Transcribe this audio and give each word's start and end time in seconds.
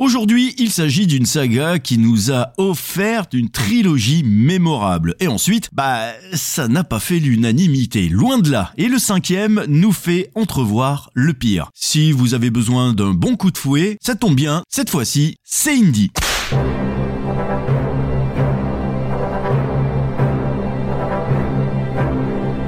Aujourd'hui, 0.00 0.56
il 0.58 0.72
s'agit 0.72 1.06
d'une 1.06 1.24
saga 1.24 1.78
qui 1.78 1.98
nous 1.98 2.32
a 2.32 2.52
offert 2.58 3.26
une 3.32 3.48
trilogie 3.48 4.24
mémorable. 4.24 5.14
Et 5.20 5.28
ensuite, 5.28 5.70
bah, 5.72 6.08
ça 6.32 6.66
n'a 6.66 6.82
pas 6.82 6.98
fait 6.98 7.20
l'unanimité, 7.20 8.08
loin 8.08 8.38
de 8.38 8.50
là. 8.50 8.72
Et 8.76 8.88
le 8.88 8.98
cinquième 8.98 9.64
nous 9.68 9.92
fait 9.92 10.32
entrevoir 10.34 11.10
le 11.14 11.32
pire. 11.32 11.70
Si 11.74 12.10
vous 12.10 12.34
avez 12.34 12.50
besoin 12.50 12.92
d'un 12.92 13.12
bon 13.12 13.36
coup 13.36 13.52
de 13.52 13.58
fouet, 13.58 13.96
ça 14.00 14.16
tombe 14.16 14.34
bien, 14.34 14.64
cette 14.68 14.90
fois-ci, 14.90 15.36
c'est 15.44 15.76
Indy. 15.76 16.10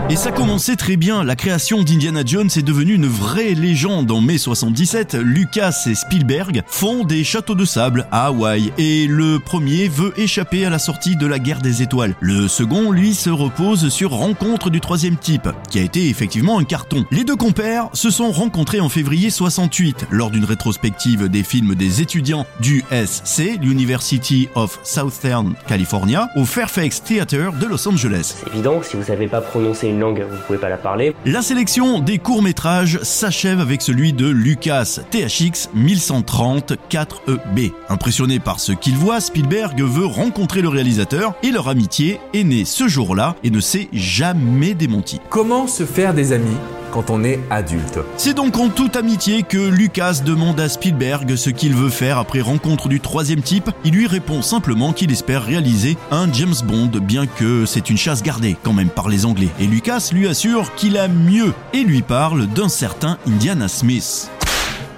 Et 0.08 0.14
ça 0.14 0.30
commençait 0.30 0.76
très 0.76 0.96
bien, 0.96 1.24
la 1.24 1.34
création 1.34 1.82
d'Indiana 1.82 2.22
Jones 2.24 2.48
est 2.56 2.62
devenue 2.62 2.94
une 2.94 3.08
vraie 3.08 3.54
légende. 3.54 4.12
En 4.12 4.20
mai 4.20 4.38
77, 4.38 5.14
Lucas 5.20 5.74
et 5.86 5.96
Spielberg 5.96 6.62
font 6.68 7.02
des 7.02 7.24
châteaux 7.24 7.56
de 7.56 7.64
sable 7.64 8.06
à 8.12 8.26
Hawaï 8.26 8.72
et 8.78 9.08
le 9.08 9.40
premier 9.40 9.88
veut 9.88 10.14
échapper 10.16 10.64
à 10.64 10.70
la 10.70 10.78
sortie 10.78 11.16
de 11.16 11.26
la 11.26 11.40
guerre 11.40 11.60
des 11.60 11.82
étoiles. 11.82 12.14
Le 12.20 12.46
second, 12.46 12.92
lui, 12.92 13.14
se 13.14 13.30
repose 13.30 13.88
sur 13.88 14.12
Rencontre 14.12 14.70
du 14.70 14.80
troisième 14.80 15.16
type, 15.16 15.48
qui 15.72 15.80
a 15.80 15.82
été 15.82 16.08
effectivement 16.08 16.60
un 16.60 16.64
carton. 16.64 17.04
Les 17.10 17.24
deux 17.24 17.34
compères 17.34 17.88
se 17.92 18.10
sont 18.10 18.30
rencontrés 18.30 18.78
en 18.78 18.88
février 18.88 19.30
68 19.30 20.06
lors 20.12 20.30
d'une 20.30 20.44
rétrospective 20.44 21.28
des 21.28 21.42
films 21.42 21.74
des 21.74 22.00
étudiants 22.00 22.46
du 22.60 22.84
SC, 22.92 23.58
l'University 23.60 24.48
of 24.54 24.78
Southern 24.84 25.54
California, 25.66 26.28
au 26.36 26.44
Fairfax 26.44 27.02
Theater 27.02 27.52
de 27.54 27.66
Los 27.66 27.88
Angeles. 27.88 28.36
Évident, 28.52 28.80
si 28.84 28.96
vous 28.96 29.02
savez 29.02 29.26
pas 29.26 29.40
prononcer 29.40 29.88
une 29.88 29.95
langue, 30.00 30.24
vous 30.28 30.36
pouvez 30.46 30.58
pas 30.58 30.68
la 30.68 30.76
parler. 30.76 31.14
La 31.24 31.42
sélection 31.42 32.00
des 32.00 32.18
courts-métrages 32.18 32.98
s'achève 33.02 33.60
avec 33.60 33.82
celui 33.82 34.12
de 34.12 34.26
Lucas 34.28 35.00
THX 35.10 35.70
1130 35.74 36.74
4EB. 36.90 37.72
Impressionné 37.88 38.38
par 38.38 38.60
ce 38.60 38.72
qu'il 38.72 38.94
voit, 38.94 39.20
Spielberg 39.20 39.80
veut 39.80 40.06
rencontrer 40.06 40.62
le 40.62 40.68
réalisateur 40.68 41.34
et 41.42 41.50
leur 41.50 41.68
amitié 41.68 42.20
est 42.34 42.44
née 42.44 42.64
ce 42.64 42.88
jour-là 42.88 43.36
et 43.42 43.50
ne 43.50 43.60
s'est 43.60 43.88
jamais 43.92 44.74
démentie. 44.74 45.20
Comment 45.30 45.66
se 45.66 45.84
faire 45.84 46.14
des 46.14 46.32
amis? 46.32 46.56
Quand 46.96 47.10
on 47.10 47.24
est 47.24 47.40
adulte 47.50 47.98
C'est 48.16 48.32
donc 48.32 48.56
en 48.56 48.70
toute 48.70 48.96
amitié 48.96 49.42
que 49.42 49.58
Lucas 49.58 50.22
demande 50.24 50.58
à 50.58 50.66
Spielberg 50.70 51.36
ce 51.36 51.50
qu'il 51.50 51.74
veut 51.74 51.90
faire 51.90 52.16
après 52.16 52.40
rencontre 52.40 52.88
du 52.88 53.00
troisième 53.00 53.42
type. 53.42 53.70
Il 53.84 53.92
lui 53.92 54.06
répond 54.06 54.40
simplement 54.40 54.94
qu'il 54.94 55.12
espère 55.12 55.44
réaliser 55.44 55.98
un 56.10 56.32
James 56.32 56.54
Bond, 56.64 56.98
bien 57.02 57.26
que 57.26 57.66
c'est 57.66 57.90
une 57.90 57.98
chasse 57.98 58.22
gardée 58.22 58.56
quand 58.62 58.72
même 58.72 58.88
par 58.88 59.10
les 59.10 59.26
Anglais. 59.26 59.50
Et 59.60 59.66
Lucas 59.66 60.08
lui 60.10 60.26
assure 60.26 60.74
qu'il 60.74 60.96
a 60.96 61.06
mieux 61.06 61.52
et 61.74 61.84
lui 61.84 62.00
parle 62.00 62.46
d'un 62.46 62.70
certain 62.70 63.18
Indiana 63.26 63.68
Smith. 63.68 64.30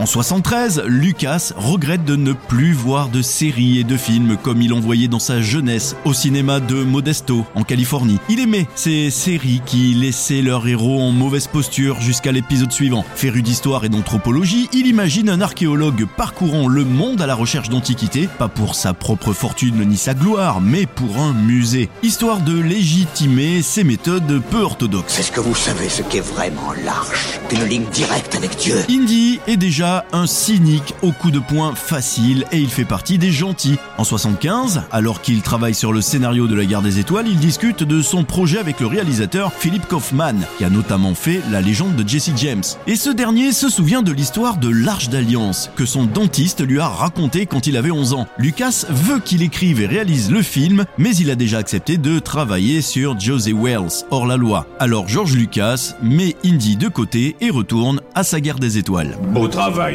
En 0.00 0.06
73, 0.06 0.84
Lucas 0.86 1.52
regrette 1.56 2.04
de 2.04 2.14
ne 2.14 2.32
plus 2.32 2.72
voir 2.72 3.08
de 3.08 3.20
séries 3.20 3.80
et 3.80 3.84
de 3.84 3.96
films 3.96 4.36
comme 4.40 4.62
il 4.62 4.72
en 4.72 4.78
voyait 4.78 5.08
dans 5.08 5.18
sa 5.18 5.40
jeunesse 5.42 5.96
au 6.04 6.12
cinéma 6.12 6.60
de 6.60 6.84
Modesto, 6.84 7.44
en 7.56 7.64
Californie. 7.64 8.20
Il 8.28 8.38
aimait 8.38 8.68
ces 8.76 9.10
séries 9.10 9.60
qui 9.66 9.94
laissaient 9.94 10.40
leurs 10.40 10.68
héros 10.68 11.02
en 11.02 11.10
mauvaise 11.10 11.48
posture 11.48 12.00
jusqu'à 12.00 12.30
l'épisode 12.30 12.70
suivant. 12.70 13.04
Féru 13.16 13.42
d'histoire 13.42 13.84
et 13.84 13.88
d'anthropologie, 13.88 14.68
il 14.72 14.86
imagine 14.86 15.28
un 15.28 15.40
archéologue 15.40 16.06
parcourant 16.16 16.68
le 16.68 16.84
monde 16.84 17.20
à 17.20 17.26
la 17.26 17.34
recherche 17.34 17.68
d'antiquités, 17.68 18.28
pas 18.38 18.46
pour 18.46 18.76
sa 18.76 18.94
propre 18.94 19.32
fortune 19.32 19.84
ni 19.84 19.96
sa 19.96 20.14
gloire, 20.14 20.60
mais 20.60 20.86
pour 20.86 21.18
un 21.18 21.32
musée. 21.32 21.88
Histoire 22.04 22.38
de 22.42 22.56
légitimer 22.56 23.62
ses 23.62 23.82
méthodes 23.82 24.40
peu 24.48 24.60
orthodoxes. 24.60 25.18
Est-ce 25.18 25.32
que 25.32 25.40
vous 25.40 25.56
savez 25.56 25.88
ce 25.88 26.02
qu'est 26.02 26.20
vraiment 26.20 26.72
l'arche 26.84 27.40
Une 27.50 27.64
ligne 27.64 27.86
directe 27.90 28.36
avec 28.36 28.56
Dieu. 28.58 28.76
Indy 28.88 29.40
est 29.48 29.56
déjà 29.56 29.87
un 30.12 30.26
cynique 30.26 30.94
au 31.02 31.12
coup 31.12 31.30
de 31.30 31.38
poing 31.38 31.74
facile 31.74 32.44
et 32.52 32.58
il 32.58 32.68
fait 32.68 32.84
partie 32.84 33.18
des 33.18 33.30
gentils. 33.30 33.78
En 33.96 34.04
75, 34.04 34.82
alors 34.92 35.22
qu'il 35.22 35.40
travaille 35.42 35.74
sur 35.74 35.92
le 35.92 36.00
scénario 36.00 36.46
de 36.46 36.54
la 36.54 36.64
guerre 36.64 36.82
des 36.82 36.98
étoiles, 36.98 37.26
il 37.28 37.38
discute 37.38 37.82
de 37.82 38.02
son 38.02 38.24
projet 38.24 38.58
avec 38.58 38.80
le 38.80 38.86
réalisateur 38.86 39.52
Philip 39.52 39.86
Kaufman, 39.86 40.36
qui 40.58 40.64
a 40.64 40.70
notamment 40.70 41.14
fait 41.14 41.40
la 41.50 41.60
légende 41.60 41.96
de 41.96 42.06
Jesse 42.06 42.32
James. 42.36 42.62
Et 42.86 42.96
ce 42.96 43.10
dernier 43.10 43.52
se 43.52 43.68
souvient 43.68 44.02
de 44.02 44.12
l'histoire 44.12 44.58
de 44.58 44.68
l'Arche 44.68 45.08
d'Alliance, 45.08 45.70
que 45.76 45.86
son 45.86 46.04
dentiste 46.04 46.66
lui 46.66 46.80
a 46.80 46.88
raconté 46.88 47.46
quand 47.46 47.66
il 47.66 47.76
avait 47.76 47.90
11 47.90 48.12
ans. 48.14 48.26
Lucas 48.38 48.84
veut 48.90 49.20
qu'il 49.20 49.42
écrive 49.42 49.80
et 49.80 49.86
réalise 49.86 50.30
le 50.30 50.42
film, 50.42 50.84
mais 50.98 51.14
il 51.16 51.30
a 51.30 51.34
déjà 51.34 51.58
accepté 51.58 51.96
de 51.96 52.18
travailler 52.18 52.82
sur 52.82 53.18
Josie 53.18 53.52
Wells, 53.52 54.04
hors 54.10 54.26
la 54.26 54.36
loi. 54.36 54.66
Alors 54.78 55.08
George 55.08 55.34
Lucas 55.34 55.94
met 56.02 56.36
Indy 56.44 56.76
de 56.76 56.88
côté 56.88 57.36
et 57.40 57.50
retourne 57.50 58.00
à 58.14 58.22
sa 58.22 58.40
guerre 58.40 58.58
des 58.58 58.78
étoiles. 58.78 59.16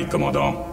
Commandant. 0.10 0.66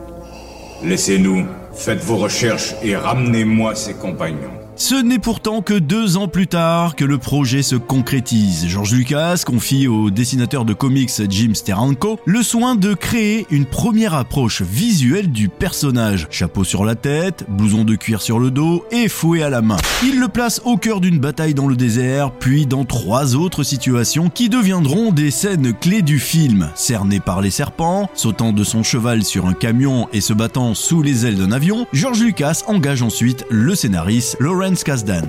Laissez-nous, 0.84 1.46
faites 1.74 2.02
vos 2.04 2.16
recherches 2.16 2.74
et 2.82 2.94
ramenez-moi 2.94 3.74
ses 3.74 3.94
compagnons. 3.94 4.59
Ce 4.80 4.94
n'est 4.94 5.18
pourtant 5.18 5.60
que 5.60 5.74
deux 5.74 6.16
ans 6.16 6.26
plus 6.26 6.46
tard 6.46 6.96
que 6.96 7.04
le 7.04 7.18
projet 7.18 7.62
se 7.62 7.76
concrétise. 7.76 8.66
George 8.66 8.94
Lucas 8.94 9.42
confie 9.44 9.86
au 9.86 10.08
dessinateur 10.08 10.64
de 10.64 10.72
comics 10.72 11.10
Jim 11.28 11.52
Steranko 11.52 12.18
le 12.24 12.42
soin 12.42 12.76
de 12.76 12.94
créer 12.94 13.46
une 13.50 13.66
première 13.66 14.14
approche 14.14 14.62
visuelle 14.62 15.30
du 15.30 15.50
personnage. 15.50 16.28
Chapeau 16.30 16.64
sur 16.64 16.86
la 16.86 16.94
tête, 16.94 17.44
blouson 17.46 17.84
de 17.84 17.94
cuir 17.94 18.22
sur 18.22 18.38
le 18.38 18.50
dos 18.50 18.86
et 18.90 19.08
fouet 19.08 19.42
à 19.42 19.50
la 19.50 19.60
main. 19.60 19.76
Il 20.02 20.18
le 20.18 20.28
place 20.28 20.62
au 20.64 20.78
cœur 20.78 21.02
d'une 21.02 21.18
bataille 21.18 21.52
dans 21.52 21.68
le 21.68 21.76
désert, 21.76 22.32
puis 22.32 22.64
dans 22.64 22.86
trois 22.86 23.36
autres 23.36 23.64
situations 23.64 24.30
qui 24.30 24.48
deviendront 24.48 25.12
des 25.12 25.30
scènes 25.30 25.74
clés 25.74 26.00
du 26.00 26.18
film. 26.18 26.70
Cerné 26.74 27.20
par 27.20 27.42
les 27.42 27.50
serpents, 27.50 28.08
sautant 28.14 28.54
de 28.54 28.64
son 28.64 28.82
cheval 28.82 29.24
sur 29.24 29.44
un 29.44 29.52
camion 29.52 30.08
et 30.14 30.22
se 30.22 30.32
battant 30.32 30.74
sous 30.74 31.02
les 31.02 31.26
ailes 31.26 31.36
d'un 31.36 31.52
avion, 31.52 31.86
George 31.92 32.22
Lucas 32.22 32.62
engage 32.66 33.02
ensuite 33.02 33.44
le 33.50 33.74
scénariste 33.74 34.38
Lawrence 34.40 34.69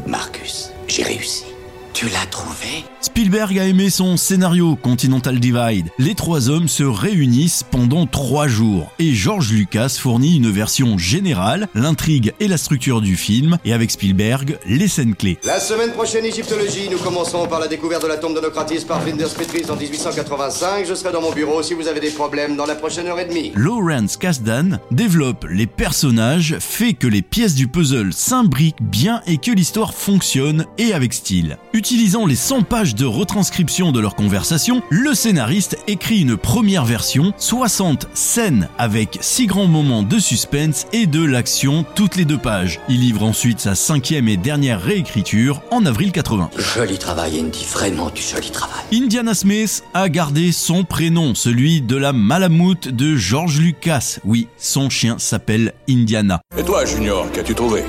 Marcus, 0.06 0.70
j'ai 0.88 1.04
réussi. 1.04 1.46
Tu 1.94 2.08
l'as 2.10 2.26
trouvé? 2.28 2.84
Spielberg 3.02 3.58
a 3.58 3.66
aimé 3.66 3.90
son 3.90 4.16
scénario 4.16 4.76
Continental 4.76 5.40
Divide. 5.40 5.88
Les 5.98 6.14
trois 6.14 6.50
hommes 6.50 6.68
se 6.68 6.84
réunissent 6.84 7.64
pendant 7.64 8.06
trois 8.06 8.48
jours 8.48 8.92
et 9.00 9.16
George 9.16 9.52
Lucas 9.52 9.98
fournit 10.00 10.38
une 10.38 10.52
version 10.52 11.00
générale, 11.00 11.68
l'intrigue 11.74 12.34
et 12.40 12.48
la 12.48 12.58
structure 12.58 13.02
du 13.02 13.16
film 13.16 13.58
et 13.66 13.74
avec 13.74 13.90
Spielberg, 13.90 14.60
les 14.68 14.88
scènes 14.88 15.16
clés. 15.16 15.40
La 15.44 15.60
semaine 15.60 15.94
prochaine, 15.94 16.26
égyptologie, 16.26 16.90
nous 16.92 17.00
commencerons 17.00 17.48
par 17.48 17.60
la 17.60 17.68
découverte 17.68 18.04
de 18.04 18.08
la 18.08 18.18
tombe 18.18 18.36
de 18.36 18.40
Nocratis 18.40 18.86
par 18.86 19.02
Flinders 19.02 19.34
Petrie 19.34 19.66
en 19.68 19.76
1885. 19.76 20.86
Je 20.88 20.94
serai 20.94 21.12
dans 21.12 21.22
mon 21.22 21.32
bureau 21.32 21.64
si 21.64 21.74
vous 21.74 21.88
avez 21.88 22.02
des 22.02 22.12
problèmes 22.12 22.56
dans 22.56 22.68
la 22.68 22.76
prochaine 22.76 23.08
heure 23.08 23.20
et 23.20 23.26
demie. 23.26 23.52
Lawrence 23.56 24.16
Kasdan 24.16 24.78
développe 24.92 25.48
les 25.50 25.66
personnages, 25.66 26.58
fait 26.60 26.94
que 26.94 27.08
les 27.08 27.24
pièces 27.24 27.56
du 27.56 27.68
puzzle 27.68 28.14
s'imbriquent 28.14 28.84
bien 28.84 29.24
et 29.26 29.40
que 29.40 29.50
l'histoire 29.50 29.96
fonctionne 29.96 30.68
et 30.78 30.94
avec 30.94 31.14
style. 31.14 31.58
Utilisant 31.74 32.28
les 32.28 32.36
100 32.36 32.62
pages 32.62 32.91
de 32.96 33.06
retranscription 33.06 33.92
de 33.92 34.00
leur 34.00 34.16
conversation, 34.16 34.82
le 34.90 35.14
scénariste 35.14 35.78
écrit 35.88 36.22
une 36.22 36.38
première 36.38 36.86
version, 36.86 37.34
60 37.38 38.08
scènes 38.14 38.70
avec 38.78 39.18
6 39.22 39.48
grands 39.48 39.68
moments 39.68 40.04
de 40.04 40.20
suspense 40.20 40.86
et 40.94 41.08
de 41.08 41.24
l'action 41.24 41.86
toutes 41.96 42.16
les 42.16 42.26
deux 42.26 42.38
pages. 42.38 42.80
Il 42.90 43.02
livre 43.02 43.24
ensuite 43.24 43.60
sa 43.60 43.76
cinquième 43.76 44.28
et 44.28 44.38
dernière 44.38 44.82
réécriture 44.82 45.62
en 45.72 45.86
avril 45.86 46.12
80. 46.12 46.52
Joli 46.58 46.98
travail, 46.98 47.40
Indy, 47.40 47.66
vraiment 47.72 48.10
du 48.10 48.22
joli 48.22 48.52
travail. 48.52 48.84
Indiana 48.94 49.34
Smith 49.34 49.84
a 49.94 50.10
gardé 50.10 50.52
son 50.52 50.84
prénom, 50.84 51.36
celui 51.36 51.82
de 51.82 51.96
la 51.96 52.14
Malamute 52.14 52.88
de 52.88 53.16
George 53.16 53.60
Lucas. 53.60 54.20
Oui, 54.24 54.48
son 54.58 54.90
chien 54.90 55.18
s'appelle 55.18 55.74
Indiana. 55.90 56.42
Et 56.58 56.64
toi, 56.64 56.86
Junior, 56.86 57.32
qu'as-tu 57.32 57.56
trouvé? 57.56 57.84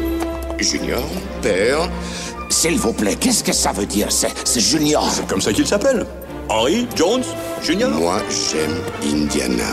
Junior, 0.58 1.02
père, 1.40 1.90
S'il 2.52 2.78
vous 2.78 2.92
plaît, 2.92 3.16
qu'est-ce 3.16 3.42
que 3.42 3.52
ça 3.54 3.72
veut 3.72 3.86
dire 3.86 4.08
C'est 4.12 4.60
Junior? 4.60 5.10
C'est 5.10 5.26
comme 5.26 5.40
ça 5.40 5.54
qu'il 5.54 5.66
s'appelle. 5.66 6.04
Henry 6.50 6.86
Jones 6.94 7.22
Junior? 7.62 7.90
Moi 7.90 8.20
j'aime 8.28 8.76
Indiana. 9.02 9.72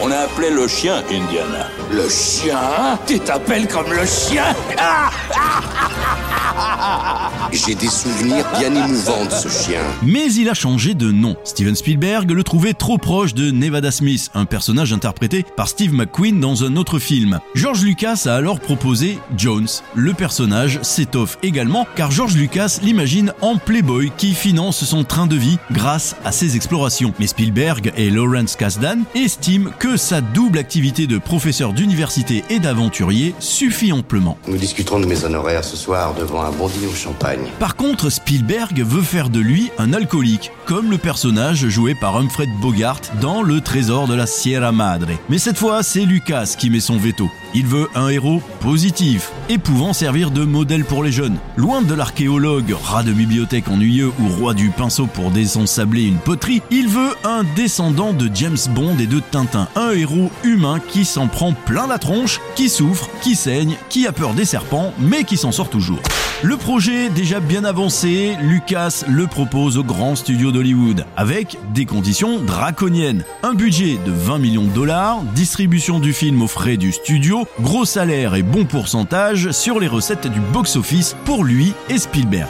On 0.00 0.10
a 0.12 0.16
appelé 0.16 0.50
le 0.50 0.68
chien 0.68 1.02
Indiana. 1.10 1.68
Le 1.90 2.08
chien? 2.08 2.98
Tu 3.06 3.18
t'appelles 3.18 3.66
comme 3.66 3.92
le 3.92 4.06
chien? 4.06 4.44
Ah 4.78 5.10
J'ai 7.52 7.74
des 7.74 7.88
souvenirs 7.88 8.44
bien 8.58 8.74
émouvants 8.74 9.24
de 9.24 9.30
ce 9.30 9.48
chien. 9.48 9.80
Mais 10.02 10.32
il 10.32 10.48
a 10.48 10.54
changé 10.54 10.94
de 10.94 11.10
nom. 11.10 11.36
Steven 11.44 11.74
Spielberg 11.74 12.30
le 12.30 12.44
trouvait 12.44 12.74
trop 12.74 12.98
proche 12.98 13.34
de 13.34 13.50
Nevada 13.50 13.90
Smith, 13.90 14.30
un 14.34 14.44
personnage 14.44 14.92
interprété 14.92 15.44
par 15.56 15.68
Steve 15.68 15.94
McQueen 15.94 16.40
dans 16.40 16.64
un 16.64 16.76
autre 16.76 16.98
film. 16.98 17.40
George 17.54 17.82
Lucas 17.82 18.24
a 18.26 18.34
alors 18.34 18.60
proposé 18.60 19.18
Jones. 19.36 19.68
Le 19.94 20.12
personnage 20.12 20.80
s'étoffe 20.82 21.38
également 21.42 21.86
car 21.96 22.10
George 22.10 22.36
Lucas 22.36 22.78
l'imagine 22.82 23.32
en 23.40 23.56
playboy 23.56 24.12
qui 24.16 24.34
finance 24.34 24.84
son 24.84 25.04
train 25.04 25.26
de 25.26 25.36
vie 25.36 25.58
grâce 25.70 26.16
à 26.24 26.32
ses 26.32 26.56
explorations. 26.56 27.14
Mais 27.18 27.26
Spielberg 27.26 27.92
et 27.96 28.10
Lawrence 28.10 28.56
Kasdan 28.56 29.04
estiment 29.14 29.70
que 29.78 29.87
sa 29.96 30.20
double 30.20 30.58
activité 30.58 31.06
de 31.06 31.18
professeur 31.18 31.72
d'université 31.72 32.44
et 32.50 32.58
d'aventurier 32.58 33.34
suffit 33.38 33.92
amplement. 33.92 34.38
Nous 34.46 34.56
discuterons 34.56 35.00
de 35.00 35.06
mes 35.06 35.24
honoraires 35.24 35.64
ce 35.64 35.76
soir 35.76 36.14
devant 36.14 36.42
un 36.42 36.50
bon 36.50 36.68
dîner 36.68 36.86
au 36.86 36.94
champagne. 36.94 37.40
Par 37.58 37.76
contre, 37.76 38.10
Spielberg 38.10 38.80
veut 38.82 39.02
faire 39.02 39.30
de 39.30 39.40
lui 39.40 39.70
un 39.78 39.92
alcoolique, 39.92 40.50
comme 40.66 40.90
le 40.90 40.98
personnage 40.98 41.68
joué 41.68 41.94
par 41.94 42.16
Humphrey 42.16 42.46
Bogart 42.60 43.00
dans 43.20 43.42
Le 43.42 43.60
Trésor 43.60 44.08
de 44.08 44.14
la 44.14 44.26
Sierra 44.26 44.72
Madre. 44.72 45.08
Mais 45.28 45.38
cette 45.38 45.58
fois, 45.58 45.82
c'est 45.82 46.04
Lucas 46.04 46.54
qui 46.58 46.70
met 46.70 46.80
son 46.80 46.96
veto. 46.96 47.30
Il 47.54 47.66
veut 47.66 47.88
un 47.94 48.08
héros 48.08 48.42
positif 48.60 49.30
et 49.48 49.58
pouvant 49.58 49.92
servir 49.92 50.30
de 50.30 50.44
modèle 50.44 50.84
pour 50.84 51.02
les 51.02 51.12
jeunes. 51.12 51.38
Loin 51.56 51.80
de 51.82 51.94
l'archéologue, 51.94 52.74
rat 52.84 53.02
de 53.02 53.12
bibliothèque 53.12 53.68
ennuyeux 53.68 54.12
ou 54.20 54.28
roi 54.28 54.52
du 54.52 54.68
pinceau 54.70 55.06
pour 55.06 55.30
désensabler 55.30 56.02
une 56.02 56.18
poterie, 56.18 56.62
il 56.70 56.88
veut 56.88 57.14
un 57.24 57.44
descendant 57.56 58.12
de 58.12 58.30
James 58.34 58.58
Bond 58.70 58.98
et 58.98 59.06
de 59.06 59.20
Tintin. 59.20 59.68
Un 59.78 59.92
héros 59.92 60.32
humain 60.42 60.80
qui 60.80 61.04
s'en 61.04 61.28
prend 61.28 61.52
plein 61.52 61.86
la 61.86 61.98
tronche, 61.98 62.40
qui 62.56 62.68
souffre, 62.68 63.08
qui 63.22 63.36
saigne, 63.36 63.76
qui 63.88 64.08
a 64.08 64.12
peur 64.12 64.34
des 64.34 64.44
serpents, 64.44 64.92
mais 64.98 65.22
qui 65.22 65.36
s'en 65.36 65.52
sort 65.52 65.70
toujours. 65.70 66.00
Le 66.42 66.56
projet 66.56 67.10
déjà 67.10 67.38
bien 67.38 67.62
avancé, 67.62 68.36
Lucas 68.42 69.04
le 69.06 69.28
propose 69.28 69.78
au 69.78 69.84
grand 69.84 70.16
studio 70.16 70.50
d'Hollywood, 70.50 71.06
avec 71.16 71.58
des 71.74 71.86
conditions 71.86 72.40
draconiennes. 72.40 73.22
Un 73.44 73.54
budget 73.54 73.98
de 74.04 74.10
20 74.10 74.38
millions 74.38 74.64
de 74.64 74.74
dollars, 74.74 75.22
distribution 75.36 76.00
du 76.00 76.12
film 76.12 76.42
aux 76.42 76.48
frais 76.48 76.76
du 76.76 76.90
studio, 76.90 77.46
gros 77.60 77.84
salaire 77.84 78.34
et 78.34 78.42
bon 78.42 78.64
pourcentage 78.64 79.52
sur 79.52 79.78
les 79.78 79.86
recettes 79.86 80.26
du 80.26 80.40
box-office 80.40 81.14
pour 81.24 81.44
lui 81.44 81.72
et 81.88 81.98
Spielberg. 81.98 82.48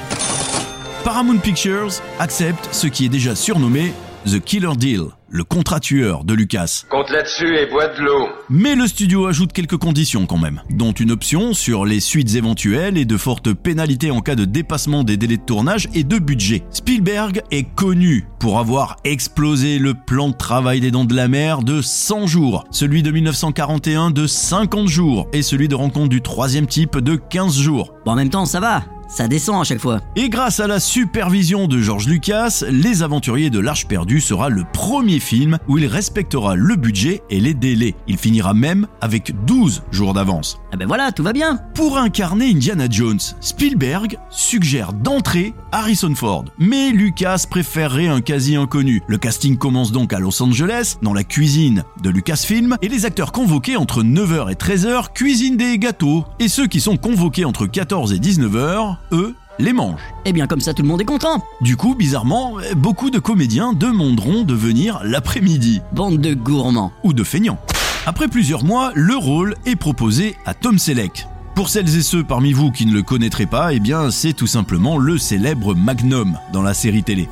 Paramount 1.04 1.40
Pictures 1.40 1.92
accepte 2.18 2.70
ce 2.72 2.86
qui 2.86 3.04
est 3.04 3.10
déjà 3.10 3.34
surnommé 3.34 3.92
The 4.28 4.40
Killer 4.40 4.76
Deal, 4.76 5.04
le 5.30 5.42
contrat 5.42 5.80
tueur 5.80 6.24
de 6.24 6.34
Lucas. 6.34 6.84
Compte 6.90 7.08
là-dessus 7.10 7.56
et 7.56 7.64
bois 7.64 7.88
de 7.88 8.02
l'eau. 8.02 8.28
Mais 8.50 8.74
le 8.74 8.86
studio 8.86 9.26
ajoute 9.26 9.54
quelques 9.54 9.78
conditions 9.78 10.26
quand 10.26 10.36
même, 10.36 10.60
dont 10.68 10.92
une 10.92 11.12
option 11.12 11.54
sur 11.54 11.86
les 11.86 12.00
suites 12.00 12.34
éventuelles 12.34 12.98
et 12.98 13.06
de 13.06 13.16
fortes 13.16 13.54
pénalités 13.54 14.10
en 14.10 14.20
cas 14.20 14.34
de 14.34 14.44
dépassement 14.44 15.02
des 15.02 15.16
délais 15.16 15.38
de 15.38 15.42
tournage 15.42 15.88
et 15.94 16.04
de 16.04 16.18
budget. 16.18 16.62
Spielberg 16.70 17.40
est 17.50 17.74
connu 17.74 18.26
pour 18.38 18.58
avoir 18.58 18.96
explosé 19.04 19.78
le 19.78 19.94
plan 19.94 20.28
de 20.28 20.36
travail 20.36 20.80
des 20.80 20.90
Dents 20.90 21.06
de 21.06 21.14
la 21.14 21.28
Mer 21.28 21.62
de 21.62 21.80
100 21.80 22.26
jours, 22.26 22.64
celui 22.70 23.02
de 23.02 23.10
1941 23.10 24.10
de 24.10 24.26
50 24.26 24.88
jours 24.88 25.28
et 25.32 25.40
celui 25.40 25.68
de 25.68 25.74
rencontre 25.74 26.10
du 26.10 26.20
troisième 26.20 26.66
type 26.66 26.98
de 26.98 27.16
15 27.16 27.58
jours. 27.58 27.94
Bon, 28.04 28.12
en 28.12 28.16
même 28.16 28.30
temps, 28.30 28.44
ça 28.44 28.60
va. 28.60 28.84
Ça 29.08 29.26
descend 29.26 29.62
à 29.62 29.64
chaque 29.64 29.80
fois. 29.80 30.00
Et 30.16 30.28
grâce 30.28 30.60
à 30.60 30.66
la 30.66 30.80
supervision 30.80 31.66
de 31.66 31.80
George 31.80 32.06
Lucas, 32.06 32.62
Les 32.70 33.02
Aventuriers 33.02 33.48
de 33.48 33.58
l'Arche 33.58 33.86
perdue 33.86 34.20
sera 34.20 34.50
le 34.50 34.64
premier 34.70 35.18
film 35.18 35.58
où 35.66 35.78
il 35.78 35.86
respectera 35.86 36.56
le 36.56 36.76
budget 36.76 37.22
et 37.30 37.40
les 37.40 37.54
délais. 37.54 37.94
Il 38.06 38.18
finira 38.18 38.52
même 38.52 38.86
avec 39.00 39.32
12 39.46 39.82
jours 39.90 40.12
d'avance. 40.12 40.60
Ah 40.72 40.76
ben 40.76 40.86
voilà, 40.86 41.10
tout 41.10 41.22
va 41.22 41.32
bien. 41.32 41.58
Pour 41.74 41.96
incarner 41.96 42.50
Indiana 42.50 42.86
Jones, 42.90 43.18
Spielberg 43.40 44.18
suggère 44.28 44.92
d'entrer 44.92 45.54
Harrison 45.72 46.14
Ford. 46.14 46.44
Mais 46.58 46.90
Lucas 46.90 47.46
préférerait 47.48 48.08
un 48.08 48.20
quasi 48.20 48.56
inconnu. 48.56 49.02
Le 49.06 49.16
casting 49.16 49.56
commence 49.56 49.90
donc 49.90 50.12
à 50.12 50.18
Los 50.18 50.42
Angeles, 50.42 50.96
dans 51.00 51.14
la 51.14 51.24
cuisine 51.24 51.82
de 52.02 52.10
Lucasfilm, 52.10 52.76
et 52.82 52.88
les 52.88 53.06
acteurs 53.06 53.32
convoqués 53.32 53.76
entre 53.76 54.02
9h 54.02 54.52
et 54.52 54.54
13h 54.54 55.14
cuisinent 55.14 55.56
des 55.56 55.78
gâteaux. 55.78 56.26
Et 56.38 56.48
ceux 56.48 56.66
qui 56.66 56.80
sont 56.80 56.98
convoqués 56.98 57.46
entre 57.46 57.66
14 57.66 58.12
et 58.12 58.18
19h, 58.18 58.97
eux, 59.12 59.34
les 59.58 59.72
mangent. 59.72 60.00
Eh 60.24 60.32
bien, 60.32 60.46
comme 60.46 60.60
ça, 60.60 60.74
tout 60.74 60.82
le 60.82 60.88
monde 60.88 61.00
est 61.00 61.06
content. 61.06 61.44
Du 61.60 61.76
coup, 61.76 61.94
bizarrement, 61.94 62.54
beaucoup 62.76 63.10
de 63.10 63.18
comédiens 63.18 63.72
demanderont 63.72 64.44
de 64.44 64.54
venir 64.54 65.00
l'après-midi. 65.02 65.80
Bande 65.92 66.18
de 66.18 66.34
gourmands. 66.34 66.92
Ou 67.04 67.12
de 67.12 67.24
feignants. 67.24 67.58
Après 68.06 68.28
plusieurs 68.28 68.64
mois, 68.64 68.92
le 68.94 69.16
rôle 69.16 69.56
est 69.66 69.76
proposé 69.76 70.36
à 70.46 70.54
Tom 70.54 70.78
Selleck. 70.78 71.26
Pour 71.54 71.68
celles 71.68 71.96
et 71.96 72.02
ceux 72.02 72.22
parmi 72.22 72.52
vous 72.52 72.70
qui 72.70 72.86
ne 72.86 72.92
le 72.92 73.02
connaîtraient 73.02 73.46
pas, 73.46 73.74
eh 73.74 73.80
bien, 73.80 74.10
c'est 74.10 74.32
tout 74.32 74.46
simplement 74.46 74.96
le 74.96 75.18
célèbre 75.18 75.74
Magnum 75.74 76.38
dans 76.52 76.62
la 76.62 76.72
série 76.72 77.02
télé. 77.02 77.28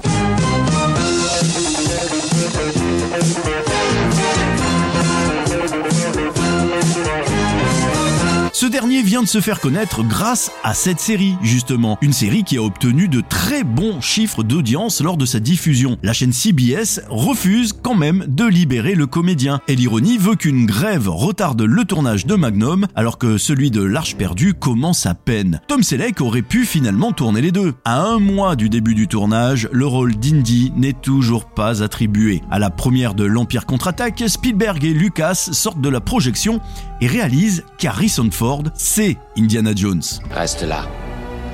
Ce 8.66 8.70
dernier 8.72 9.00
vient 9.00 9.22
de 9.22 9.28
se 9.28 9.40
faire 9.40 9.60
connaître 9.60 10.02
grâce 10.02 10.50
à 10.64 10.74
cette 10.74 10.98
série, 10.98 11.36
justement. 11.40 11.98
Une 12.02 12.12
série 12.12 12.42
qui 12.42 12.56
a 12.56 12.62
obtenu 12.64 13.06
de 13.06 13.20
très 13.20 13.62
bons 13.62 14.00
chiffres 14.00 14.42
d'audience 14.42 15.00
lors 15.00 15.16
de 15.16 15.24
sa 15.24 15.38
diffusion. 15.38 15.98
La 16.02 16.12
chaîne 16.12 16.32
CBS 16.32 17.00
refuse 17.08 17.72
quand 17.72 17.94
même 17.94 18.24
de 18.26 18.44
libérer 18.44 18.96
le 18.96 19.06
comédien. 19.06 19.60
Et 19.68 19.76
l'ironie 19.76 20.18
veut 20.18 20.34
qu'une 20.34 20.66
grève 20.66 21.08
retarde 21.08 21.62
le 21.62 21.84
tournage 21.84 22.26
de 22.26 22.34
Magnum 22.34 22.88
alors 22.96 23.18
que 23.18 23.38
celui 23.38 23.70
de 23.70 23.84
L'Arche 23.84 24.16
perdue 24.16 24.52
commence 24.52 25.06
à 25.06 25.14
peine. 25.14 25.60
Tom 25.68 25.84
Selleck 25.84 26.20
aurait 26.20 26.42
pu 26.42 26.64
finalement 26.64 27.12
tourner 27.12 27.42
les 27.42 27.52
deux. 27.52 27.74
À 27.84 28.02
un 28.02 28.18
mois 28.18 28.56
du 28.56 28.68
début 28.68 28.96
du 28.96 29.06
tournage, 29.06 29.68
le 29.70 29.86
rôle 29.86 30.16
d'Indy 30.16 30.72
n'est 30.74 30.92
toujours 30.92 31.44
pas 31.44 31.84
attribué. 31.84 32.42
À 32.50 32.58
la 32.58 32.70
première 32.70 33.14
de 33.14 33.22
l'Empire 33.22 33.64
contre-attaque, 33.64 34.24
Spielberg 34.26 34.84
et 34.84 34.92
Lucas 34.92 35.50
sortent 35.52 35.80
de 35.80 35.88
la 35.88 36.00
projection 36.00 36.60
et 37.00 37.06
réalisent 37.06 37.64
qu'Harrison 37.78 38.28
Ford 38.30 38.64
c'est 38.74 39.16
Indiana 39.36 39.72
Jones. 39.74 40.02
Reste 40.30 40.62
là. 40.62 40.86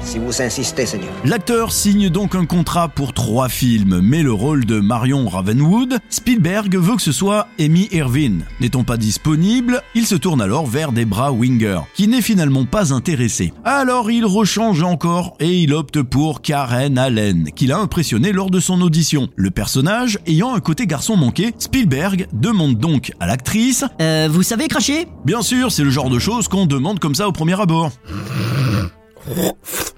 Si 0.04 0.18
vous 0.18 0.42
insistez, 0.42 0.84
Seigneur. 0.84 1.12
L'acteur 1.24 1.72
signe 1.72 2.10
donc 2.10 2.34
un 2.34 2.44
contrat 2.44 2.88
pour 2.88 3.12
trois 3.14 3.48
films, 3.48 4.00
mais 4.02 4.22
le 4.22 4.32
rôle 4.32 4.66
de 4.66 4.78
Marion 4.80 5.28
Ravenwood, 5.28 5.98
Spielberg 6.10 6.76
veut 6.76 6.96
que 6.96 7.02
ce 7.02 7.12
soit 7.12 7.46
Amy 7.58 7.88
Irvine. 7.92 8.44
N'étant 8.60 8.84
pas 8.84 8.96
disponible, 8.96 9.80
il 9.94 10.06
se 10.06 10.14
tourne 10.16 10.42
alors 10.42 10.66
vers 10.66 10.92
Debra 10.92 11.32
Winger, 11.32 11.80
qui 11.94 12.08
n'est 12.08 12.20
finalement 12.20 12.66
pas 12.66 12.92
intéressée. 12.92 13.52
Alors 13.64 14.10
il 14.10 14.26
rechange 14.26 14.82
encore 14.82 15.34
et 15.40 15.62
il 15.62 15.72
opte 15.72 16.02
pour 16.02 16.42
Karen 16.42 16.98
Allen, 16.98 17.50
qu'il 17.54 17.72
a 17.72 17.78
impressionné 17.78 18.32
lors 18.32 18.50
de 18.50 18.60
son 18.60 18.82
audition. 18.82 19.28
Le 19.36 19.50
personnage 19.50 20.18
ayant 20.26 20.52
un 20.54 20.60
côté 20.60 20.86
garçon 20.86 21.16
manqué, 21.16 21.54
Spielberg 21.58 22.26
demande 22.32 22.76
donc 22.76 23.12
à 23.20 23.26
l'actrice 23.26 23.84
Euh, 24.00 24.28
vous 24.30 24.42
savez 24.42 24.68
cracher? 24.68 25.06
Bien 25.24 25.42
sûr, 25.42 25.70
c'est 25.72 25.84
le 25.84 25.90
genre 25.90 26.10
de 26.10 26.18
choses 26.18 26.48
qu'on 26.48 26.66
demande 26.66 26.98
comme 26.98 27.14
ça 27.14 27.28
au 27.28 27.32
premier 27.32 27.58
abord. 27.58 27.92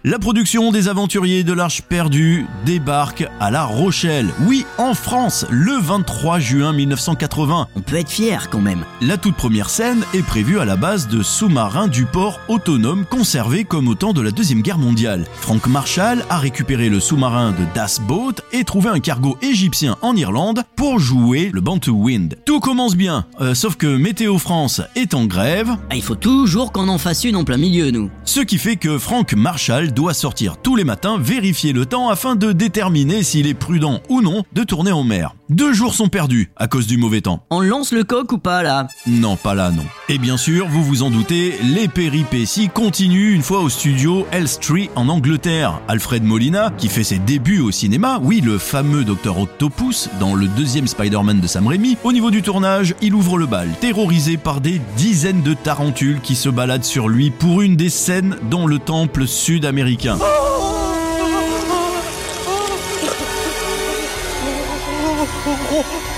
La 0.07 0.19
production 0.19 0.71
des 0.71 0.89
aventuriers 0.89 1.45
de 1.45 1.55
l'Arche 1.55 1.81
perdue 1.81 2.45
débarque 2.67 3.27
à 3.41 3.51
La 3.51 3.65
Rochelle. 3.65 4.29
Oui, 4.47 4.67
en 4.77 4.93
France, 4.93 5.47
le 5.49 5.81
23 5.81 6.39
juin 6.41 6.75
1980. 6.75 7.69
On 7.75 7.81
peut 7.81 7.97
être 7.97 8.11
fier 8.11 8.51
quand 8.51 8.61
même. 8.61 8.85
La 9.01 9.17
toute 9.17 9.35
première 9.35 9.71
scène 9.71 10.05
est 10.13 10.23
prévue 10.23 10.59
à 10.59 10.67
la 10.67 10.77
base 10.77 11.09
de 11.09 11.23
sous-marins 11.23 11.89
du 11.89 12.05
port 12.05 12.39
autonome 12.49 13.07
conservé 13.07 13.65
comme 13.65 13.89
au 13.89 13.95
temps 13.95 14.13
de 14.13 14.21
la 14.21 14.31
Deuxième 14.31 14.61
Guerre 14.61 14.77
mondiale. 14.77 15.25
Frank 15.41 15.67
Marshall 15.69 16.23
a 16.29 16.37
récupéré 16.39 16.91
le 16.91 17.01
sous-marin 17.01 17.53
de 17.53 17.65
Das 17.75 17.99
Boat 18.07 18.35
et 18.53 18.65
trouvé 18.65 18.91
un 18.91 19.01
cargo 19.01 19.39
égyptien 19.41 19.97
en 20.03 20.15
Irlande 20.17 20.65
pour 20.77 20.99
jouer 20.99 21.51
le 21.51 21.63
Bantu 21.63 21.91
Wind. 21.91 22.37
Tout 22.45 22.61
commence 22.61 22.95
bien, 22.95 23.25
euh, 23.41 23.55
sauf 23.55 23.77
que 23.77 23.97
Météo 23.97 24.37
France 24.39 24.83
est 24.97 25.15
en 25.15 25.25
grève, 25.25 25.71
Ah, 25.89 25.97
il 25.97 26.03
faut 26.03 26.15
toujours 26.15 26.73
qu'on 26.73 26.89
en 26.89 26.99
fasse 26.99 27.25
une 27.25 27.37
en 27.37 27.45
plein 27.45 27.57
milieu, 27.57 27.91
nous. 27.91 28.11
ce 28.27 28.41
qui 28.41 28.59
fait 28.59 28.77
que 28.77 28.99
Frank 28.99 29.14
Marshall 29.37 29.93
doit 29.93 30.13
sortir 30.13 30.57
tous 30.57 30.75
les 30.75 30.83
matins 30.83 31.19
vérifier 31.19 31.73
le 31.73 31.87
temps 31.87 32.09
afin 32.09 32.35
de 32.35 32.51
déterminer 32.51 33.23
s'il 33.23 33.47
est 33.47 33.55
prudent 33.55 34.01
ou 34.09 34.21
non 34.21 34.43
de 34.53 34.65
tourner 34.65 34.91
en 34.91 35.05
mer. 35.05 35.37
Deux 35.51 35.73
jours 35.73 35.95
sont 35.95 36.09
perdus 36.09 36.51
à 36.57 36.67
cause 36.67 36.87
du 36.87 36.97
mauvais 36.97 37.21
temps. 37.21 37.45
On 37.51 37.61
lance 37.61 37.93
le 37.93 38.03
coq 38.03 38.33
ou 38.33 38.39
pas, 38.39 38.63
là? 38.63 38.89
Non, 39.07 39.37
pas 39.37 39.55
là, 39.55 39.71
non. 39.71 39.85
Et 40.09 40.19
bien 40.19 40.37
sûr, 40.37 40.67
vous 40.69 40.83
vous 40.83 41.03
en 41.03 41.11
doutez, 41.11 41.55
les 41.63 41.87
péripéties 41.87 42.71
continuent 42.71 43.35
une 43.35 43.43
fois 43.43 43.61
au 43.61 43.69
studio 43.69 44.27
Elstree 44.33 44.91
en 44.97 45.09
Angleterre. 45.09 45.81
Alfred 45.87 46.25
Molina, 46.25 46.73
qui 46.77 46.89
fait 46.89 47.05
ses 47.05 47.19
débuts 47.19 47.61
au 47.61 47.71
cinéma, 47.71 48.19
oui, 48.23 48.41
le 48.41 48.59
fameux 48.59 49.05
Dr 49.05 49.39
Octopus 49.39 50.09
dans 50.19 50.35
le 50.35 50.49
deuxième 50.49 50.87
Spider-Man 50.87 51.41
de 51.41 51.47
Sam 51.47 51.67
Raimi, 51.67 51.99
au 52.03 52.13
niveau 52.13 52.31
du 52.31 52.43
tournage, 52.43 52.95
il 53.03 53.15
ouvre 53.15 53.39
le 53.39 53.47
bal, 53.47 53.69
terrorisé 53.81 54.39
par 54.39 54.61
des 54.61 54.81
dizaines 54.97 55.43
de 55.43 55.55
tarentules 55.55 56.21
qui 56.21 56.35
se 56.35 56.49
baladent 56.49 56.85
sur 56.85 57.09
lui 57.09 57.31
pour 57.31 57.63
une 57.63 57.77
des 57.77 57.91
scènes 57.91 58.37
dans 58.51 58.67
le 58.67 58.79
sud-américain. 59.27 60.19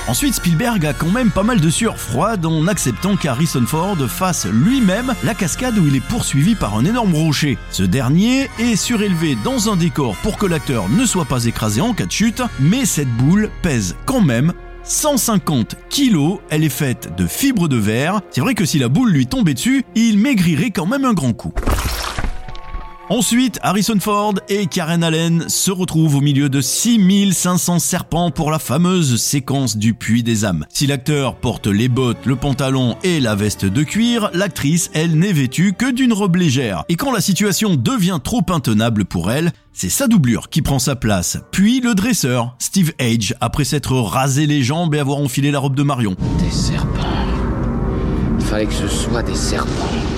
Ensuite, 0.08 0.34
Spielberg 0.34 0.86
a 0.86 0.92
quand 0.92 1.10
même 1.10 1.30
pas 1.30 1.42
mal 1.42 1.60
de 1.60 1.68
sueur 1.68 1.98
froide 1.98 2.46
en 2.46 2.68
acceptant 2.68 3.16
qu'Harrison 3.16 3.66
Ford 3.66 3.96
fasse 4.08 4.46
lui-même 4.46 5.14
la 5.24 5.34
cascade 5.34 5.76
où 5.78 5.86
il 5.86 5.96
est 5.96 6.00
poursuivi 6.00 6.54
par 6.54 6.76
un 6.76 6.84
énorme 6.84 7.14
rocher. 7.14 7.58
Ce 7.70 7.82
dernier 7.82 8.48
est 8.58 8.76
surélevé 8.76 9.36
dans 9.42 9.68
un 9.68 9.76
décor 9.76 10.14
pour 10.22 10.38
que 10.38 10.46
l'acteur 10.46 10.88
ne 10.88 11.04
soit 11.04 11.24
pas 11.24 11.44
écrasé 11.46 11.80
en 11.80 11.92
cas 11.92 12.06
de 12.06 12.12
chute, 12.12 12.42
mais 12.60 12.84
cette 12.84 13.10
boule 13.16 13.50
pèse 13.62 13.96
quand 14.06 14.20
même 14.20 14.52
150 14.84 15.74
kilos, 15.90 16.38
elle 16.50 16.62
est 16.62 16.68
faite 16.68 17.16
de 17.16 17.26
fibres 17.26 17.66
de 17.66 17.76
verre. 17.76 18.20
C'est 18.30 18.40
vrai 18.40 18.54
que 18.54 18.64
si 18.64 18.78
la 18.78 18.88
boule 18.88 19.10
lui 19.10 19.26
tombait 19.26 19.54
dessus, 19.54 19.84
il 19.96 20.18
maigrirait 20.18 20.70
quand 20.70 20.86
même 20.86 21.04
un 21.04 21.14
grand 21.14 21.32
coup. 21.32 21.52
Ensuite, 23.08 23.60
Harrison 23.62 24.00
Ford 24.00 24.34
et 24.48 24.66
Karen 24.66 25.04
Allen 25.04 25.48
se 25.48 25.70
retrouvent 25.70 26.16
au 26.16 26.20
milieu 26.20 26.48
de 26.48 26.60
6500 26.60 27.78
serpents 27.78 28.32
pour 28.32 28.50
la 28.50 28.58
fameuse 28.58 29.22
séquence 29.22 29.76
du 29.76 29.94
puits 29.94 30.24
des 30.24 30.44
âmes. 30.44 30.66
Si 30.70 30.88
l'acteur 30.88 31.36
porte 31.36 31.68
les 31.68 31.88
bottes, 31.88 32.26
le 32.26 32.34
pantalon 32.34 32.96
et 33.04 33.20
la 33.20 33.36
veste 33.36 33.64
de 33.64 33.84
cuir, 33.84 34.28
l'actrice, 34.34 34.90
elle, 34.92 35.16
n'est 35.16 35.32
vêtue 35.32 35.72
que 35.72 35.92
d'une 35.92 36.12
robe 36.12 36.34
légère. 36.34 36.82
Et 36.88 36.96
quand 36.96 37.12
la 37.12 37.20
situation 37.20 37.76
devient 37.76 38.18
trop 38.22 38.42
intenable 38.48 39.04
pour 39.04 39.30
elle, 39.30 39.52
c'est 39.72 39.88
sa 39.88 40.08
doublure 40.08 40.48
qui 40.48 40.60
prend 40.60 40.80
sa 40.80 40.96
place. 40.96 41.38
Puis 41.52 41.78
le 41.80 41.94
dresseur, 41.94 42.56
Steve 42.58 42.92
Age, 42.98 43.36
après 43.40 43.64
s'être 43.64 43.94
rasé 43.94 44.46
les 44.46 44.64
jambes 44.64 44.96
et 44.96 44.98
avoir 44.98 45.18
enfilé 45.18 45.52
la 45.52 45.60
robe 45.60 45.76
de 45.76 45.84
Marion. 45.84 46.16
Des 46.40 46.50
serpents. 46.50 47.06
Fallait 48.40 48.66
que 48.66 48.74
ce 48.74 48.88
soit 48.88 49.22
des 49.22 49.36
serpents. 49.36 49.70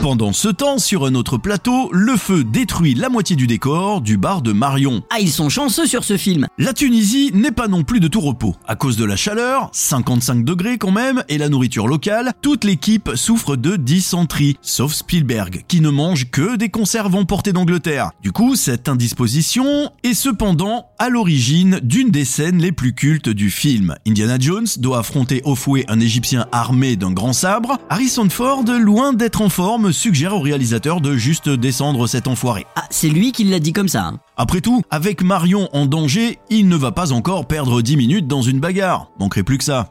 Pendant 0.08 0.32
ce 0.32 0.48
temps, 0.48 0.78
sur 0.78 1.04
un 1.04 1.14
autre 1.14 1.36
plateau, 1.36 1.90
le 1.92 2.16
feu 2.16 2.42
détruit 2.42 2.94
la 2.94 3.10
moitié 3.10 3.36
du 3.36 3.46
décor 3.46 4.00
du 4.00 4.16
bar 4.16 4.40
de 4.40 4.52
Marion. 4.52 5.02
Ah, 5.10 5.20
ils 5.20 5.30
sont 5.30 5.50
chanceux 5.50 5.86
sur 5.86 6.02
ce 6.02 6.16
film. 6.16 6.46
La 6.56 6.72
Tunisie 6.72 7.30
n'est 7.34 7.52
pas 7.52 7.68
non 7.68 7.84
plus 7.84 8.00
de 8.00 8.08
tout 8.08 8.22
repos. 8.22 8.56
À 8.66 8.74
cause 8.74 8.96
de 8.96 9.04
la 9.04 9.16
chaleur, 9.16 9.68
55 9.72 10.46
degrés 10.46 10.78
quand 10.78 10.92
même, 10.92 11.22
et 11.28 11.36
la 11.36 11.50
nourriture 11.50 11.86
locale, 11.86 12.32
toute 12.40 12.64
l'équipe 12.64 13.10
souffre 13.16 13.54
de 13.56 13.76
dysenterie, 13.76 14.56
sauf 14.62 14.94
Spielberg, 14.94 15.64
qui 15.68 15.82
ne 15.82 15.90
mange 15.90 16.30
que 16.30 16.56
des 16.56 16.70
conserves 16.70 17.14
emportées 17.14 17.52
d'Angleterre. 17.52 18.12
Du 18.22 18.32
coup, 18.32 18.56
cette 18.56 18.88
indisposition 18.88 19.90
est 20.04 20.14
cependant 20.14 20.86
à 20.98 21.10
l'origine 21.10 21.80
d'une 21.82 22.08
des 22.08 22.24
scènes 22.24 22.62
les 22.62 22.72
plus 22.72 22.94
cultes 22.94 23.28
du 23.28 23.50
film. 23.50 23.94
Indiana 24.06 24.38
Jones 24.40 24.68
doit 24.78 25.00
affronter 25.00 25.42
au 25.44 25.54
fouet 25.54 25.84
un 25.88 26.00
Égyptien 26.00 26.46
armé 26.50 26.96
d'un 26.96 27.12
grand 27.12 27.34
sabre. 27.34 27.76
Harrison 27.90 28.30
Ford, 28.30 28.64
loin 28.64 29.12
d'être 29.12 29.42
en 29.42 29.50
forme, 29.50 29.92
suggère 29.98 30.34
au 30.34 30.40
réalisateur 30.40 31.00
de 31.00 31.16
juste 31.16 31.48
descendre 31.48 32.06
cet 32.06 32.28
enfoiré. 32.28 32.64
Ah, 32.76 32.84
c'est 32.90 33.08
lui 33.08 33.32
qui 33.32 33.44
l'a 33.44 33.58
dit 33.58 33.72
comme 33.72 33.88
ça. 33.88 34.04
hein. 34.04 34.20
Après 34.36 34.60
tout, 34.60 34.82
avec 34.90 35.22
Marion 35.22 35.68
en 35.72 35.86
danger, 35.86 36.38
il 36.48 36.68
ne 36.68 36.76
va 36.76 36.92
pas 36.92 37.12
encore 37.12 37.46
perdre 37.46 37.82
10 37.82 37.96
minutes 37.96 38.26
dans 38.28 38.40
une 38.42 38.60
bagarre. 38.60 39.08
Manquerait 39.18 39.42
plus 39.42 39.58
que 39.58 39.64
ça. 39.64 39.90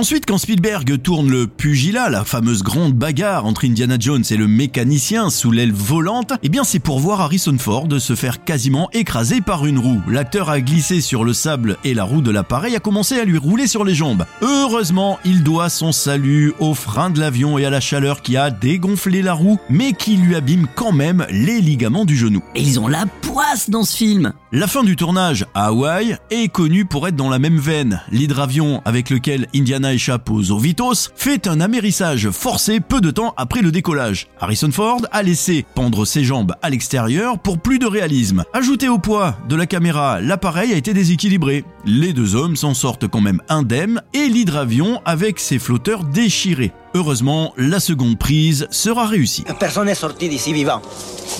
Ensuite, 0.00 0.24
quand 0.24 0.38
Spielberg 0.38 1.02
tourne 1.02 1.30
le 1.30 1.46
pugilat, 1.46 2.08
la 2.08 2.24
fameuse 2.24 2.62
grande 2.62 2.94
bagarre 2.94 3.44
entre 3.44 3.66
Indiana 3.66 3.96
Jones 4.00 4.24
et 4.30 4.38
le 4.38 4.48
mécanicien 4.48 5.28
sous 5.28 5.50
l'aile 5.50 5.74
volante, 5.74 6.32
eh 6.42 6.48
bien 6.48 6.64
c'est 6.64 6.78
pour 6.78 7.00
voir 7.00 7.20
Harrison 7.20 7.58
Ford 7.58 7.86
se 7.98 8.14
faire 8.14 8.42
quasiment 8.42 8.88
écraser 8.94 9.42
par 9.42 9.66
une 9.66 9.78
roue. 9.78 10.00
L'acteur 10.08 10.48
a 10.48 10.62
glissé 10.62 11.02
sur 11.02 11.22
le 11.22 11.34
sable 11.34 11.76
et 11.84 11.92
la 11.92 12.04
roue 12.04 12.22
de 12.22 12.30
l'appareil 12.30 12.74
a 12.74 12.80
commencé 12.80 13.20
à 13.20 13.26
lui 13.26 13.36
rouler 13.36 13.66
sur 13.66 13.84
les 13.84 13.94
jambes. 13.94 14.24
Heureusement, 14.40 15.18
il 15.26 15.42
doit 15.42 15.68
son 15.68 15.92
salut 15.92 16.54
au 16.60 16.72
frein 16.72 17.10
de 17.10 17.20
l'avion 17.20 17.58
et 17.58 17.66
à 17.66 17.70
la 17.70 17.80
chaleur 17.80 18.22
qui 18.22 18.38
a 18.38 18.50
dégonflé 18.50 19.20
la 19.20 19.34
roue, 19.34 19.58
mais 19.68 19.92
qui 19.92 20.16
lui 20.16 20.34
abîme 20.34 20.66
quand 20.74 20.92
même 20.92 21.26
les 21.30 21.60
ligaments 21.60 22.06
du 22.06 22.16
genou. 22.16 22.42
Et 22.54 22.62
ils 22.62 22.80
ont 22.80 22.88
la 22.88 23.04
poisse 23.20 23.68
dans 23.68 23.84
ce 23.84 23.98
film. 23.98 24.32
La 24.52 24.66
fin 24.66 24.82
du 24.82 24.96
tournage 24.96 25.46
à 25.54 25.66
Hawaï 25.66 26.16
est 26.32 26.48
connue 26.48 26.84
pour 26.84 27.06
être 27.06 27.14
dans 27.14 27.30
la 27.30 27.38
même 27.38 27.58
veine. 27.58 28.02
L'hydravion 28.10 28.82
avec 28.84 29.08
lequel 29.08 29.46
Indiana 29.54 29.94
échappe 29.94 30.28
aux 30.28 30.50
Orvitos 30.50 31.12
fait 31.14 31.46
un 31.46 31.60
amérissage 31.60 32.30
forcé 32.30 32.80
peu 32.80 33.00
de 33.00 33.12
temps 33.12 33.32
après 33.36 33.62
le 33.62 33.70
décollage. 33.70 34.26
Harrison 34.40 34.72
Ford 34.72 35.02
a 35.12 35.22
laissé 35.22 35.64
pendre 35.76 36.04
ses 36.04 36.24
jambes 36.24 36.56
à 36.62 36.70
l'extérieur 36.70 37.38
pour 37.38 37.60
plus 37.60 37.78
de 37.78 37.86
réalisme. 37.86 38.42
Ajouté 38.52 38.88
au 38.88 38.98
poids 38.98 39.36
de 39.48 39.54
la 39.54 39.66
caméra, 39.66 40.20
l'appareil 40.20 40.72
a 40.72 40.76
été 40.76 40.94
déséquilibré. 40.94 41.64
Les 41.84 42.12
deux 42.12 42.34
hommes 42.34 42.56
s'en 42.56 42.74
sortent 42.74 43.06
quand 43.06 43.20
même 43.20 43.42
indemnes 43.48 44.02
et 44.14 44.26
l'hydravion 44.26 45.00
avec 45.04 45.38
ses 45.38 45.60
flotteurs 45.60 46.02
déchirés. 46.02 46.72
Heureusement, 46.94 47.52
la 47.56 47.78
seconde 47.78 48.18
prise 48.18 48.66
sera 48.70 49.06
réussie. 49.06 49.44
Personne 49.58 49.86
n'est 49.86 49.94
sorti 49.94 50.28
d'ici 50.28 50.52
vivant. 50.52 50.82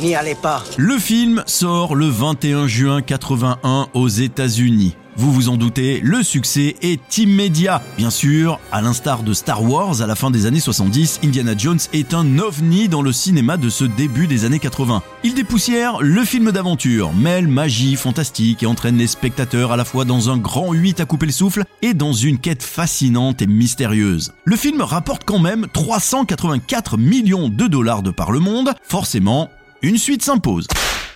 N'y 0.00 0.14
allez 0.14 0.36
pas. 0.36 0.62
Le 0.76 0.96
film 0.98 1.42
sort 1.46 1.96
le 1.96 2.06
21 2.06 2.68
juin 2.68 3.02
81 3.02 3.88
aux 3.94 4.08
États-Unis. 4.08 4.94
Vous 5.16 5.32
vous 5.32 5.48
en 5.48 5.56
doutez, 5.56 6.00
le 6.00 6.22
succès 6.22 6.76
est 6.82 7.18
immédiat. 7.18 7.82
Bien 7.98 8.10
sûr, 8.10 8.58
à 8.72 8.80
l'instar 8.80 9.22
de 9.22 9.34
Star 9.34 9.62
Wars 9.62 10.00
à 10.00 10.06
la 10.06 10.14
fin 10.14 10.30
des 10.30 10.46
années 10.46 10.60
70, 10.60 11.20
Indiana 11.24 11.52
Jones 11.56 11.78
est 11.92 12.14
un 12.14 12.38
ovni 12.38 12.88
dans 12.88 13.02
le 13.02 13.12
cinéma 13.12 13.56
de 13.56 13.68
ce 13.68 13.84
début 13.84 14.26
des 14.26 14.44
années 14.44 14.58
80. 14.58 15.02
Il 15.24 15.34
dépoussière 15.34 15.98
le 16.00 16.24
film 16.24 16.52
d'aventure, 16.52 17.12
mêle 17.12 17.48
magie 17.48 17.96
fantastique 17.96 18.62
et 18.62 18.66
entraîne 18.66 18.96
les 18.96 19.06
spectateurs 19.06 19.72
à 19.72 19.76
la 19.76 19.84
fois 19.84 20.04
dans 20.04 20.30
un 20.30 20.38
grand 20.38 20.72
8 20.72 21.00
à 21.00 21.04
couper 21.04 21.26
le 21.26 21.32
souffle 21.32 21.64
et 21.82 21.92
dans 21.92 22.12
une 22.12 22.38
quête 22.38 22.62
fascinante 22.62 23.42
et 23.42 23.46
mystérieuse. 23.46 24.32
Le 24.44 24.56
film 24.56 24.80
rapporte 24.80 25.24
quand 25.24 25.38
même 25.40 25.66
384 25.72 26.96
millions 26.96 27.48
de 27.48 27.66
dollars 27.66 28.02
de 28.02 28.10
par 28.10 28.32
le 28.32 28.40
monde, 28.40 28.74
forcément, 28.82 29.50
une 29.82 29.98
suite 29.98 30.22
s'impose. 30.22 30.66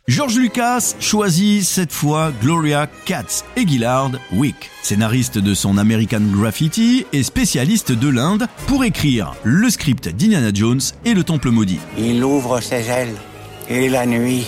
George 0.06 0.36
Lucas 0.36 0.96
choisit 1.00 1.64
cette 1.64 1.90
fois 1.90 2.30
Gloria 2.42 2.86
Katz 3.06 3.42
et 3.56 3.66
Gillard 3.66 4.10
Wick, 4.34 4.70
scénariste 4.82 5.38
de 5.38 5.54
son 5.54 5.78
American 5.78 6.20
Graffiti 6.30 7.06
et 7.14 7.22
spécialiste 7.22 7.90
de 7.90 8.08
l'Inde, 8.08 8.46
pour 8.66 8.84
écrire 8.84 9.34
le 9.44 9.70
script 9.70 10.10
d'Indiana 10.10 10.50
Jones 10.52 10.82
et 11.06 11.14
le 11.14 11.24
Temple 11.24 11.48
maudit. 11.48 11.78
Il 11.96 12.22
ouvre 12.22 12.60
ses 12.60 12.90
ailes 12.90 13.16
et 13.70 13.88
la 13.88 14.04
nuit, 14.04 14.46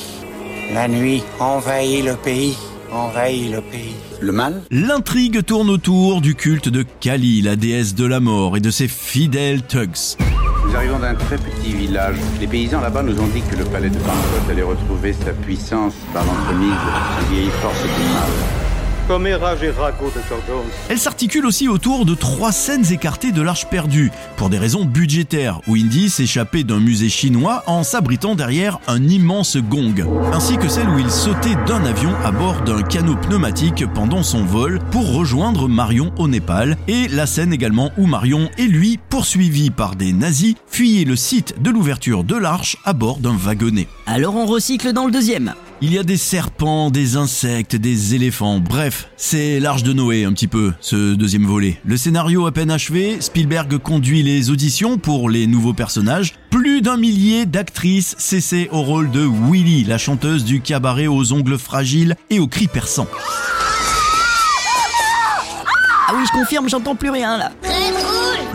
la 0.74 0.88
nuit 0.88 1.22
envahit 1.40 2.04
le 2.04 2.16
pays, 2.16 2.54
envahit 2.92 3.50
le 3.50 3.62
pays. 3.62 3.94
Le 4.20 4.32
mal 4.32 4.62
L'intrigue 4.70 5.42
tourne 5.42 5.70
autour 5.70 6.20
du 6.20 6.34
culte 6.34 6.68
de 6.68 6.84
Kali, 7.00 7.40
la 7.40 7.56
déesse 7.56 7.94
de 7.94 8.04
la 8.04 8.20
mort, 8.20 8.58
et 8.58 8.60
de 8.60 8.70
ses 8.70 8.88
fidèles 8.88 9.62
thugs. 9.62 10.18
Nous 10.66 10.74
arrivons 10.74 10.98
d'un 10.98 11.14
très 11.14 11.36
petit 11.36 11.72
village. 11.72 12.16
Les 12.40 12.46
paysans 12.48 12.80
là-bas 12.80 13.02
nous 13.02 13.20
ont 13.20 13.26
dit 13.28 13.40
que 13.40 13.54
le 13.54 13.64
palais 13.66 13.88
de 13.88 13.98
Bangkok 13.98 14.50
allait 14.50 14.62
retrouver 14.62 15.12
sa 15.12 15.32
puissance 15.32 15.94
par 16.12 16.24
l'entremise 16.24 16.70
des 17.20 17.34
vieilles 17.34 17.50
forces 17.50 17.82
du 17.82 17.88
mal. 18.12 18.55
Et 19.08 19.12
de. 19.12 20.88
Elle 20.88 20.98
s'articule 20.98 21.46
aussi 21.46 21.68
autour 21.68 22.04
de 22.04 22.14
trois 22.14 22.50
scènes 22.50 22.90
écartées 22.92 23.30
de 23.30 23.40
l'Arche 23.40 23.66
perdue, 23.66 24.10
pour 24.36 24.50
des 24.50 24.58
raisons 24.58 24.84
budgétaires, 24.84 25.60
où 25.68 25.76
Indy 25.76 26.10
s'échappait 26.10 26.64
d'un 26.64 26.80
musée 26.80 27.08
chinois 27.08 27.62
en 27.66 27.84
s'abritant 27.84 28.34
derrière 28.34 28.80
un 28.88 29.02
immense 29.02 29.58
gong, 29.58 29.94
ainsi 30.32 30.56
que 30.56 30.68
celle 30.68 30.88
où 30.88 30.98
il 30.98 31.10
sautait 31.10 31.54
d'un 31.66 31.84
avion 31.84 32.12
à 32.24 32.32
bord 32.32 32.62
d'un 32.62 32.82
canot 32.82 33.16
pneumatique 33.16 33.84
pendant 33.94 34.24
son 34.24 34.44
vol 34.44 34.80
pour 34.90 35.14
rejoindre 35.14 35.68
Marion 35.68 36.12
au 36.18 36.26
Népal, 36.26 36.76
et 36.88 37.06
la 37.08 37.26
scène 37.26 37.52
également 37.52 37.92
où 37.96 38.06
Marion 38.06 38.50
et 38.58 38.66
lui, 38.66 38.98
poursuivis 39.08 39.70
par 39.70 39.94
des 39.94 40.12
nazis, 40.12 40.56
fuyaient 40.66 41.04
le 41.04 41.16
site 41.16 41.62
de 41.62 41.70
l'ouverture 41.70 42.24
de 42.24 42.34
l'Arche 42.34 42.76
à 42.84 42.92
bord 42.92 43.18
d'un 43.18 43.36
wagonnet. 43.36 43.86
Alors 44.06 44.34
on 44.34 44.46
recycle 44.46 44.92
dans 44.92 45.06
le 45.06 45.12
deuxième. 45.12 45.54
Il 45.82 45.92
y 45.92 45.98
a 45.98 46.02
des 46.02 46.16
serpents, 46.16 46.90
des 46.90 47.16
insectes, 47.16 47.76
des 47.76 48.14
éléphants, 48.14 48.60
bref, 48.60 49.10
c'est 49.18 49.60
l'arche 49.60 49.82
de 49.82 49.92
Noé 49.92 50.24
un 50.24 50.32
petit 50.32 50.46
peu, 50.46 50.72
ce 50.80 51.14
deuxième 51.14 51.44
volet. 51.44 51.78
Le 51.84 51.98
scénario 51.98 52.46
à 52.46 52.52
peine 52.52 52.70
achevé, 52.70 53.20
Spielberg 53.20 53.76
conduit 53.76 54.22
les 54.22 54.48
auditions 54.48 54.96
pour 54.96 55.28
les 55.28 55.46
nouveaux 55.46 55.74
personnages. 55.74 56.32
Plus 56.48 56.80
d'un 56.80 56.96
millier 56.96 57.44
d'actrices 57.44 58.16
cessaient 58.18 58.70
au 58.70 58.80
rôle 58.80 59.10
de 59.10 59.20
Willy, 59.20 59.84
la 59.84 59.98
chanteuse 59.98 60.46
du 60.46 60.62
cabaret 60.62 61.08
aux 61.08 61.34
ongles 61.34 61.58
fragiles 61.58 62.16
et 62.30 62.38
aux 62.38 62.48
cris 62.48 62.68
perçants. 62.68 63.08
Ah 66.08 66.12
oui, 66.16 66.24
je 66.26 66.32
confirme, 66.32 66.70
j'entends 66.70 66.96
plus 66.96 67.10
rien 67.10 67.36
là. 67.36 67.52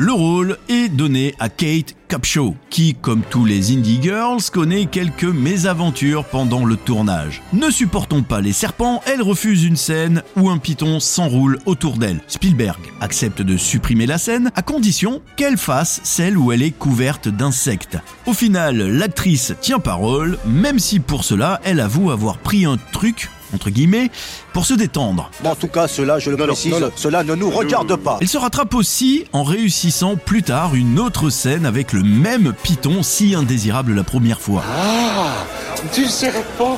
Le 0.04 0.14
rôle 0.14 0.58
est 0.68 0.90
donné 0.90 1.36
à 1.38 1.48
Kate 1.48 1.96
Capshaw, 2.08 2.56
qui, 2.72 2.96
comme 2.96 3.22
tous 3.22 3.46
les 3.46 3.72
Indie 3.72 4.00
Girls, 4.02 4.42
connaît 4.52 4.88
quelques 4.88 5.26
mésaventures 5.26 6.26
pendant 6.26 6.66
le 6.66 6.76
tournage. 6.76 7.44
Ne 7.54 7.70
supportant 7.70 8.24
pas 8.24 8.42
les 8.42 8.52
serpents, 8.52 9.04
elle 9.06 9.22
refuse 9.22 9.64
une 9.64 9.76
scène 9.76 10.24
où 10.36 10.50
un 10.50 10.58
python 10.58 11.00
s'enroule 11.00 11.60
autour 11.68 11.98
d'elle. 11.98 12.20
Spielberg 12.28 12.80
accepte 13.00 13.44
de 13.44 13.58
supprimer 13.58 14.08
la 14.08 14.18
scène 14.18 14.50
à 14.56 14.64
condition 14.64 15.22
qu'elle 15.36 15.58
fasse 15.58 16.02
celle 16.04 16.36
où 16.36 16.52
elle 16.52 16.64
est 16.64 16.72
couverte 16.72 17.28
d'insectes. 17.28 18.00
Au 18.26 18.34
final, 18.34 18.78
l'actrice 18.78 19.54
tient 19.62 19.78
parole, 19.78 20.40
même 20.48 20.80
si 20.80 21.00
pour 21.00 21.24
cela, 21.24 21.62
elle 21.64 21.80
avoue 21.80 22.10
avoir 22.10 22.40
pris 22.40 22.66
un 22.66 22.80
truc 22.92 23.30
entre 23.54 23.70
guillemets, 23.70 24.10
pour 24.54 24.66
se 24.66 24.74
détendre. 24.74 25.30
En 25.44 25.56
tout 25.56 25.68
cas, 25.68 25.88
cela, 25.88 26.20
je 26.20 26.30
le 26.30 26.38
précise, 26.38 26.76
cela 26.96 27.24
ne 27.24 27.36
nous 27.36 27.50
regarde 27.50 27.96
pas. 27.96 28.18
Elle 28.22 28.28
se 28.28 28.38
rattrape 28.38 28.74
aussi 28.74 29.26
en 29.34 29.44
réussissant 29.44 30.16
plus 30.16 30.44
tard 30.44 30.76
une 30.76 31.00
autre 31.00 31.30
scène 31.30 31.66
avec 31.66 31.94
le 31.94 32.04
même 32.04 32.54
python 32.64 33.04
si 33.04 33.36
indésirable 33.36 33.94
la 33.94 34.04
première 34.04 34.42
fois. 34.42 34.64
Ah, 34.68 35.46
tu 35.94 36.06
serais 36.06 36.46
pas 36.58 36.78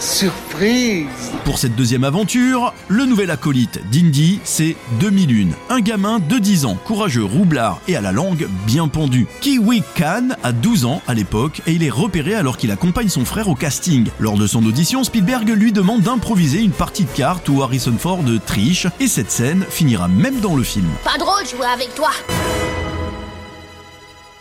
Surprise 0.00 1.06
Pour 1.44 1.58
cette 1.58 1.74
deuxième 1.74 2.04
aventure, 2.04 2.74
le 2.88 3.06
nouvel 3.06 3.30
acolyte 3.30 3.80
d'Indy, 3.90 4.40
c'est 4.44 4.76
2001. 5.00 5.48
Un 5.74 5.80
gamin 5.80 6.18
de 6.18 6.38
10 6.38 6.66
ans, 6.66 6.76
courageux, 6.84 7.24
roublard 7.24 7.80
et 7.88 7.96
à 7.96 8.02
la 8.02 8.12
langue 8.12 8.46
bien 8.66 8.88
pendue. 8.88 9.26
Kiwi 9.40 9.82
Khan 9.96 10.28
a 10.42 10.52
12 10.52 10.84
ans 10.84 11.02
à 11.06 11.14
l'époque 11.14 11.62
et 11.66 11.72
il 11.72 11.82
est 11.82 11.90
repéré 11.90 12.34
alors 12.34 12.58
qu'il 12.58 12.70
accompagne 12.70 13.08
son 13.08 13.24
frère 13.24 13.48
au 13.48 13.54
casting. 13.54 14.08
Lors 14.18 14.36
de 14.36 14.46
son 14.46 14.64
audition, 14.66 15.02
Spielberg 15.02 15.48
lui 15.48 15.72
demande 15.72 16.02
d'improviser 16.02 16.60
une 16.60 16.72
partie 16.72 17.04
de 17.04 17.10
cartes 17.10 17.48
où 17.48 17.62
Harrison 17.62 17.96
Ford 17.98 18.24
triche 18.44 18.86
et 19.00 19.08
cette 19.08 19.30
scène 19.30 19.64
finira 19.70 20.08
même 20.08 20.40
dans 20.40 20.56
le 20.56 20.62
film. 20.62 20.88
Pas 21.04 21.18
drôle 21.18 21.42
de 21.44 21.48
jouer 21.48 21.66
avec 21.72 21.94
toi 21.94 22.10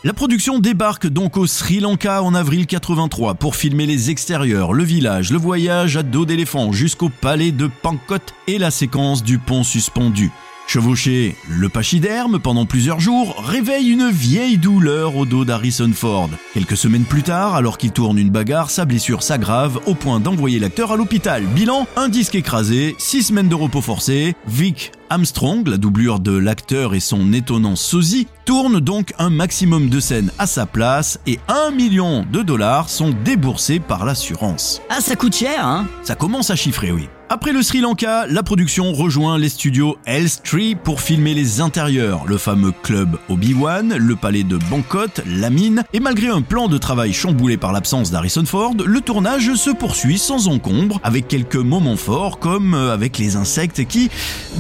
la 0.06 0.14
production 0.14 0.60
débarque 0.60 1.08
donc 1.08 1.36
au 1.36 1.48
Sri 1.48 1.80
Lanka 1.80 2.22
en 2.22 2.36
avril 2.36 2.68
83 2.68 3.34
pour 3.34 3.56
filmer 3.56 3.88
les 3.88 4.12
extérieurs, 4.12 4.72
le 4.72 4.84
village, 4.84 5.32
le 5.32 5.40
voyage 5.40 5.98
à 5.98 6.04
dos 6.04 6.28
d'éléphant 6.28 6.72
jusqu'au 6.72 7.10
palais 7.10 7.52
de 7.52 7.68
Pankot 7.82 8.20
et 8.46 8.60
la 8.60 8.70
séquence 8.70 9.24
du 9.24 9.40
pont 9.40 9.64
suspendu. 9.64 10.30
Chevaucher 10.68 11.36
le 11.48 11.70
pachyderme 11.70 12.40
pendant 12.40 12.66
plusieurs 12.66 13.00
jours 13.00 13.44
réveille 13.46 13.90
une 13.90 14.10
vieille 14.10 14.58
douleur 14.58 15.16
au 15.16 15.26
dos 15.26 15.46
d'Harrison 15.46 15.92
Ford. 15.94 16.30
Quelques 16.54 16.76
semaines 16.76 17.04
plus 17.04 17.22
tard, 17.22 17.54
alors 17.54 17.78
qu'il 17.78 17.92
tourne 17.92 18.18
une 18.18 18.32
bagarre, 18.32 18.72
sa 18.72 18.86
blessure 18.86 19.22
s'aggrave 19.22 19.80
au 19.86 19.94
point 19.94 20.20
d'envoyer 20.20 20.60
l'acteur 20.60 20.92
à 20.92 20.98
l'hôpital. 20.98 21.44
Bilan, 21.44 21.88
un 21.96 22.10
disque 22.10 22.36
écrasé, 22.36 22.96
six 22.98 23.24
semaines 23.24 23.48
de 23.48 23.56
repos 23.56 23.82
forcé. 23.82 24.36
Vic 24.48 24.92
Armstrong, 25.12 25.68
la 25.68 25.78
doublure 25.78 26.20
de 26.20 26.36
l'acteur 26.36 26.96
et 26.96 27.00
son 27.00 27.32
étonnant 27.32 27.76
sosie, 27.76 28.28
tourne 28.44 28.80
donc 28.80 29.14
un 29.20 29.30
maximum 29.30 29.90
de 29.90 30.00
scènes 30.00 30.32
à 30.40 30.48
sa 30.48 30.66
place 30.66 31.20
et 31.28 31.40
un 31.48 31.70
million 31.72 32.26
de 32.32 32.42
dollars 32.42 32.90
sont 32.90 33.14
déboursés 33.24 33.80
par 33.80 34.04
l'assurance. 34.04 34.82
Ah, 34.90 35.00
ça 35.00 35.16
coûte 35.16 35.36
cher, 35.36 35.66
hein? 35.66 35.88
Ça 36.04 36.16
commence 36.16 36.50
à 36.50 36.56
chiffrer, 36.56 36.92
oui. 36.92 37.08
Après 37.28 37.54
le 37.54 37.64
Sri 37.64 37.82
Lanka, 37.82 38.28
la 38.28 38.44
production 38.44 38.94
rejoint 38.94 39.40
les 39.40 39.50
studios 39.50 39.98
Elstree 40.06 40.76
pour 40.76 41.02
filmer 41.02 41.34
les 41.34 41.60
intérieurs, 41.60 42.26
le 42.28 42.38
fameux 42.38 42.72
club 42.84 43.18
Obi-Wan, 43.30 43.96
le 43.98 44.16
palais 44.16 44.44
de 44.44 44.58
Bangkok, 44.70 45.22
la 45.26 45.50
mine, 45.50 45.84
et 45.94 46.00
malgré 46.00 46.28
un 46.28 46.44
plan 46.44 46.68
de 46.68 46.78
travail 46.78 47.14
chamboulé 47.14 47.58
par 47.58 47.74
l'absence 47.74 48.12
d'Harrison 48.12 48.46
Ford, 48.46 48.76
le 48.86 49.02
tournage 49.02 49.56
se 49.56 49.72
poursuit 49.72 50.20
sans 50.20 50.48
encombre, 50.48 51.00
avec 51.04 51.28
quelques 51.28 51.56
moments 51.56 51.98
forts 51.98 52.38
comme 52.38 52.76
euh, 52.76 52.94
avec 52.94 53.18
les 53.18 53.38
insectes 53.38 53.86
qui, 53.86 54.12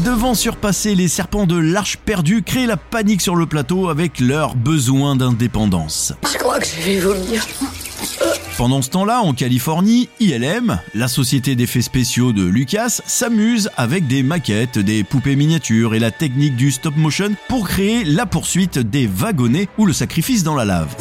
devant 0.03 0.33
surpasser 0.33 0.95
les 0.95 1.07
serpents 1.07 1.45
de 1.45 1.57
l'arche 1.57 1.97
perdue, 1.97 2.41
créent 2.41 2.65
la 2.65 2.77
panique 2.77 3.21
sur 3.21 3.35
le 3.35 3.45
plateau 3.45 3.89
avec 3.89 4.19
leur 4.19 4.55
besoin 4.55 5.15
d'indépendance. 5.15 6.13
Je 6.23 6.37
crois 6.39 6.59
que 6.59 6.65
je 6.65 6.83
vais 6.83 6.99
vomir. 6.99 7.45
Pendant 8.57 8.81
ce 8.81 8.89
temps-là, 8.91 9.19
en 9.21 9.33
Californie, 9.33 10.07
ILM, 10.21 10.79
la 10.93 11.09
société 11.09 11.55
d'effets 11.55 11.81
spéciaux 11.81 12.31
de 12.31 12.45
Lucas, 12.45 13.01
s'amuse 13.05 13.69
avec 13.75 14.07
des 14.07 14.23
maquettes, 14.23 14.79
des 14.79 15.03
poupées 15.03 15.35
miniatures 15.35 15.93
et 15.93 15.99
la 15.99 16.11
technique 16.11 16.55
du 16.55 16.71
stop 16.71 16.95
motion 16.95 17.35
pour 17.49 17.67
créer 17.67 18.05
la 18.05 18.25
poursuite 18.25 18.79
des 18.79 19.07
wagonnets 19.07 19.67
ou 19.77 19.85
le 19.85 19.91
sacrifice 19.91 20.43
dans 20.43 20.55
la 20.55 20.63
lave. 20.63 20.95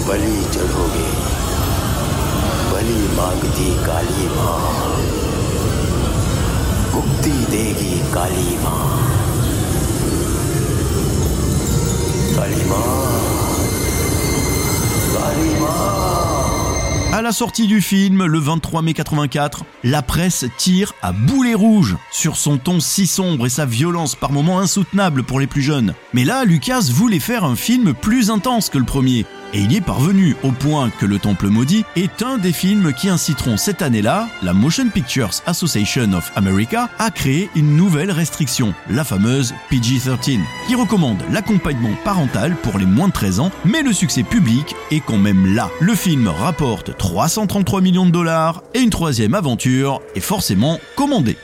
À 17.15 17.23
la 17.23 17.31
sortie 17.31 17.69
du 17.69 17.81
film, 17.81 18.25
le 18.25 18.41
23 18.41 18.83
mai 18.83 18.93
84, 18.93 19.65
la 19.85 20.03
presse 20.03 20.47
tire 20.57 20.95
à 21.01 21.13
boulet 21.13 21.55
rouge 21.55 21.97
sur 22.11 22.35
son 22.35 22.59
ton 22.59 22.81
si 22.81 23.07
sombre 23.07 23.47
et 23.47 23.51
sa 23.51 23.67
violence 23.67 24.17
par 24.17 24.33
moments 24.33 24.59
insoutenable 24.59 25.23
pour 25.23 25.39
les 25.39 25.47
plus 25.47 25.63
jeunes. 25.63 25.95
Mais 26.13 26.25
là, 26.25 26.45
Lucas 26.45 26.89
voulait 26.91 27.21
faire 27.21 27.45
un 27.45 27.55
film 27.55 27.95
plus 27.95 28.31
intense 28.31 28.69
que 28.69 28.79
le 28.79 28.85
premier, 28.85 29.27
et 29.55 29.61
il 29.61 29.75
est 29.75 29.81
parvenu 29.81 30.37
au 30.43 30.51
point 30.51 30.91
que 30.91 31.07
Le 31.07 31.19
Temple 31.19 31.47
Maudit 31.47 31.85
est 31.95 32.23
un 32.23 32.39
des 32.39 32.53
films 32.53 32.93
qui 32.93 33.09
inciteront 33.09 33.57
cette 33.57 33.83
année-là 33.83 34.29
la 34.43 34.53
Motion 34.53 34.89
Pictures 34.89 35.31
Association 35.47 36.13
of 36.13 36.33
America 36.35 36.91
à 36.99 37.11
créer 37.11 37.49
une 37.55 37.77
nouvelle 37.77 38.11
restriction, 38.11 38.75
la 38.91 39.05
fameuse 39.05 39.55
PG-13, 39.71 40.41
qui 40.67 40.75
recommande 40.75 41.23
l'accompagnement 41.31 41.95
parental 42.05 42.57
pour 42.57 42.79
les 42.79 42.87
moins 42.87 43.09
de 43.09 43.13
13 43.13 43.41
ans, 43.41 43.53
mais 43.65 43.83
le 43.83 43.93
succès 43.93 44.25
public 44.25 44.75
est 44.91 45.01
quand 45.01 45.19
même 45.19 45.55
là. 45.55 45.71
Le 45.81 45.95
film 45.95 46.27
rapporte 46.27 46.97
333 46.97 47.81
millions 47.81 48.07
de 48.07 48.11
dollars 48.11 48.63
et 48.75 48.81
une 48.81 48.91
troisième 48.91 49.35
aventure 49.35 50.03
est 50.17 50.21
forcément 50.21 50.81
commandée. 50.97 51.37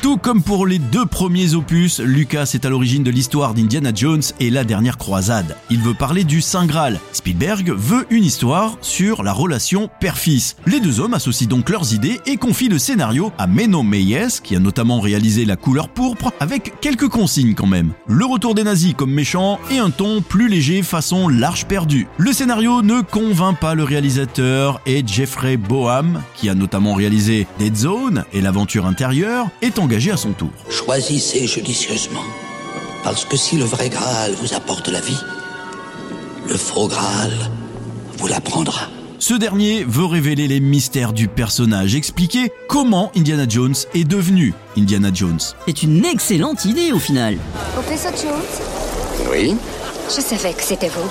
Tout 0.00 0.16
comme 0.16 0.42
pour 0.42 0.64
les 0.64 0.78
deux 0.78 1.06
premiers 1.06 1.54
opus, 1.54 1.98
Lucas 1.98 2.52
est 2.54 2.64
à 2.64 2.68
l'origine 2.68 3.02
de 3.02 3.10
l'histoire 3.10 3.52
d'Indiana 3.52 3.90
Jones 3.92 4.22
et 4.38 4.48
la 4.48 4.62
dernière 4.62 4.96
croisade. 4.96 5.56
Il 5.70 5.80
veut 5.80 5.92
parler 5.92 6.22
du 6.22 6.40
Saint 6.40 6.66
Graal. 6.66 7.00
Spielberg 7.12 7.72
veut 7.76 8.06
une 8.10 8.22
histoire 8.22 8.78
sur 8.80 9.24
la 9.24 9.32
relation 9.32 9.90
père-fils. 9.98 10.54
Les 10.66 10.78
deux 10.78 11.00
hommes 11.00 11.14
associent 11.14 11.48
donc 11.48 11.68
leurs 11.68 11.94
idées 11.94 12.20
et 12.26 12.36
confient 12.36 12.68
le 12.68 12.78
scénario 12.78 13.32
à 13.38 13.48
Menno 13.48 13.82
Meyes, 13.82 14.40
qui 14.44 14.54
a 14.54 14.60
notamment 14.60 15.00
réalisé 15.00 15.44
La 15.44 15.56
couleur 15.56 15.88
pourpre, 15.88 16.32
avec 16.38 16.74
quelques 16.80 17.08
consignes 17.08 17.54
quand 17.54 17.66
même. 17.66 17.90
Le 18.06 18.24
retour 18.24 18.54
des 18.54 18.62
nazis 18.62 18.94
comme 18.94 19.12
méchants 19.12 19.58
et 19.68 19.78
un 19.78 19.90
ton 19.90 20.22
plus 20.22 20.48
léger 20.48 20.82
façon 20.82 21.28
l'arche 21.28 21.64
perdue. 21.64 22.06
Le 22.18 22.32
scénario 22.32 22.82
ne 22.82 23.00
convainc 23.00 23.58
pas 23.58 23.74
le 23.74 23.82
réalisateur 23.82 24.80
et 24.86 25.02
Jeffrey 25.04 25.56
Boham, 25.56 26.22
qui 26.36 26.48
a 26.48 26.54
notamment 26.54 26.94
réalisé 26.94 27.48
Dead 27.58 27.74
Zone 27.74 28.24
et 28.32 28.40
l'aventure 28.40 28.86
intérieure, 28.86 29.48
est 29.60 29.80
en 29.80 29.87
engagé 29.88 30.10
à 30.10 30.18
son 30.18 30.32
tour. 30.32 30.50
Choisissez 30.68 31.46
judicieusement, 31.46 32.24
parce 33.02 33.24
que 33.24 33.38
si 33.38 33.56
le 33.56 33.64
vrai 33.64 33.88
Graal 33.88 34.32
vous 34.34 34.52
apporte 34.52 34.88
la 34.88 35.00
vie, 35.00 35.16
le 36.46 36.56
faux 36.58 36.88
Graal 36.88 37.32
vous 38.18 38.26
la 38.26 38.38
prendra. 38.38 38.88
Ce 39.18 39.32
dernier 39.32 39.84
veut 39.84 40.04
révéler 40.04 40.46
les 40.46 40.60
mystères 40.60 41.14
du 41.14 41.26
personnage, 41.26 41.94
expliquer 41.94 42.52
comment 42.68 43.10
Indiana 43.16 43.46
Jones 43.48 43.74
est 43.94 44.04
devenu 44.04 44.52
Indiana 44.76 45.08
Jones. 45.12 45.40
C'est 45.66 45.82
une 45.82 46.04
excellente 46.04 46.66
idée 46.66 46.92
au 46.92 46.98
final. 46.98 47.38
Professeur 47.72 48.12
Jones? 48.12 49.30
Oui 49.32 49.56
Je 50.14 50.20
savais 50.20 50.52
que 50.52 50.62
c'était 50.62 50.90
vous. 50.90 51.08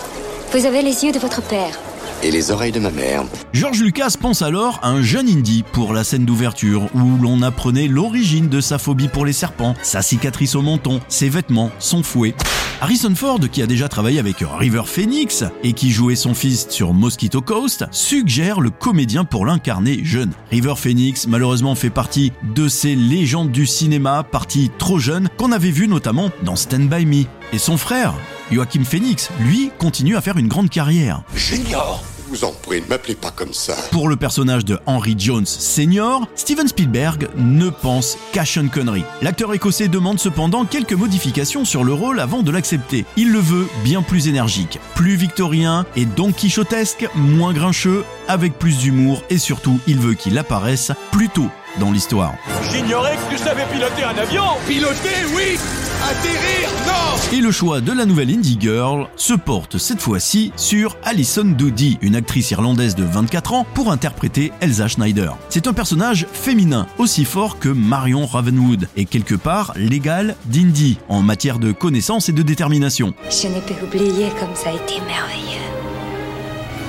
Vous 0.54 0.66
avez 0.68 0.84
les 0.84 1.04
yeux 1.04 1.12
de 1.12 1.20
votre 1.20 1.42
père 1.42 1.80
et 2.24 2.32
les 2.32 2.52
oreilles 2.52 2.72
de 2.72 2.80
ma 2.80 2.92
mère. 2.92 3.24
George 3.54 3.82
Lucas 3.82 4.16
pense 4.20 4.42
alors 4.42 4.80
à 4.82 4.90
un 4.90 5.02
jeune 5.02 5.30
indie 5.30 5.64
pour 5.72 5.94
la 5.94 6.04
scène 6.04 6.26
d'ouverture 6.26 6.90
où 6.94 7.22
l'on 7.22 7.42
apprenait 7.42 7.88
l'origine 7.88 8.50
de 8.50 8.62
sa 8.62 8.78
phobie 8.78 9.08
pour 9.08 9.26
les 9.26 9.34
serpents, 9.34 9.76
sa 9.82 10.02
cicatrice 10.02 10.56
au 10.56 10.62
menton, 10.62 11.00
ses 11.08 11.30
vêtements, 11.30 11.72
son 11.80 12.04
fouet. 12.04 12.34
Harrison 12.80 13.16
Ford, 13.16 13.40
qui 13.52 13.64
a 13.64 13.66
déjà 13.66 13.90
travaillé 13.90 14.20
avec 14.20 14.38
River 14.60 14.84
Phoenix 14.86 15.44
et 15.64 15.74
qui 15.74 15.90
jouait 15.90 16.16
son 16.16 16.36
fils 16.36 16.68
sur 16.70 16.94
Mosquito 16.94 17.42
Coast, 17.42 17.86
suggère 17.92 18.62
le 18.62 18.70
comédien 18.70 19.26
pour 19.26 19.48
l'incarner 19.48 20.02
jeune. 20.04 20.32
River 20.52 20.76
Phoenix, 20.78 21.26
malheureusement, 21.28 21.74
fait 21.74 21.90
partie 21.90 22.34
de 22.56 22.68
ces 22.68 22.96
légendes 22.96 23.52
du 23.52 23.66
cinéma, 23.66 24.24
partie 24.24 24.70
trop 24.78 25.00
jeune, 25.00 25.28
qu'on 25.38 25.52
avait 25.52 25.72
vu 25.72 25.88
notamment 25.88 26.30
dans 26.44 26.56
Stand 26.56 26.88
By 26.88 27.06
Me. 27.08 27.24
Et 27.52 27.58
son 27.58 27.78
frère, 27.78 28.14
Joachim 28.52 28.84
Phoenix, 28.84 29.30
lui, 29.40 29.72
continue 29.78 30.16
à 30.16 30.22
faire 30.22 30.38
une 30.38 30.48
grande 30.48 30.70
carrière. 30.70 31.22
Junior 31.36 32.04
vous 32.30 32.44
en 32.44 32.52
prie, 32.52 32.82
ne 32.82 32.88
m'appelez 32.88 33.16
pas 33.16 33.32
comme 33.32 33.54
ça. 33.54 33.76
Pour 33.92 34.10
le 34.10 34.16
personnage 34.16 34.66
de 34.66 34.78
Henry 34.86 35.16
Jones 35.18 35.46
Senior, 35.46 36.28
Steven 36.36 36.68
Spielberg 36.68 37.30
ne 37.38 37.70
pense 37.70 38.18
qu'à 38.34 38.46
Sean 38.46 38.68
Connery. 38.68 39.04
L'acteur 39.22 39.54
écossais 39.54 39.88
demande 39.88 40.20
cependant 40.20 40.66
quelques 40.66 40.94
modifications 40.94 41.64
sur 41.64 41.84
le 41.84 41.94
rôle 41.94 42.20
avant 42.20 42.44
de 42.44 42.52
l'accepter. 42.52 43.06
Il 43.16 43.32
le 43.32 43.40
veut 43.40 43.68
bien 43.84 44.02
plus 44.02 44.28
énergique, 44.28 44.80
plus 44.96 45.16
victorien 45.16 45.86
et 45.96 46.06
don 46.06 46.32
quichotesque, 46.32 47.08
moins 47.16 47.54
grincheux, 47.54 48.04
avec 48.28 48.60
plus 48.60 48.80
d'humour 48.80 49.24
et 49.30 49.38
surtout, 49.38 49.80
il 49.88 50.00
veut 50.00 50.14
qu'il 50.14 50.38
apparaisse 50.38 50.92
plus 51.12 51.30
tôt 51.30 51.50
dans 51.80 51.92
l'histoire. 51.92 52.34
J'ignorais 52.72 53.16
que 53.16 53.36
tu 53.36 53.38
savais 53.38 53.66
piloter 53.72 54.04
un 54.04 54.18
avion 54.18 54.44
Piloter, 54.68 55.26
oui 55.36 55.58
Atterrir, 56.04 56.70
non 56.86 57.38
Et 57.38 57.42
le 57.42 57.52
choix 57.52 57.82
de 57.82 57.92
la 57.92 58.06
nouvelle 58.06 58.30
Indie 58.30 58.58
Girl 58.60 59.08
se 59.16 59.34
porte 59.34 59.78
cette 59.78 60.00
fois-ci 60.00 60.52
sur 60.56 60.96
Alison 61.04 61.44
Doody, 61.44 61.98
une 62.02 62.16
actrice 62.16 62.52
irlandaise 62.52 62.96
de 62.96 63.04
24 63.04 63.54
ans, 63.54 63.66
pour 63.74 63.92
interpréter 63.92 64.52
Elsa 64.62 64.88
Schneider. 64.88 65.36
C'est 65.50 65.68
un 65.68 65.74
personnage 65.74 66.28
féminin, 66.32 66.88
aussi 66.98 67.26
fort 67.26 67.60
que 67.60 67.70
Marion 67.70 68.26
Ravenwood, 68.26 68.88
et 68.96 69.06
quelque 69.06 69.36
part 69.36 69.74
l'égal 69.76 70.36
d'Indy, 70.46 70.98
en 71.10 71.22
matière 71.22 71.60
de 71.60 71.72
connaissance 71.72 72.30
et 72.30 72.34
de 72.34 72.44
détermination. 72.44 73.14
Je 73.30 73.48
n'ai 73.48 73.62
pas 73.62 73.84
oublié 73.84 74.30
comme 74.40 74.56
ça 74.56 74.70
a 74.70 74.74
été 74.74 75.02
merveilleux. 75.02 75.58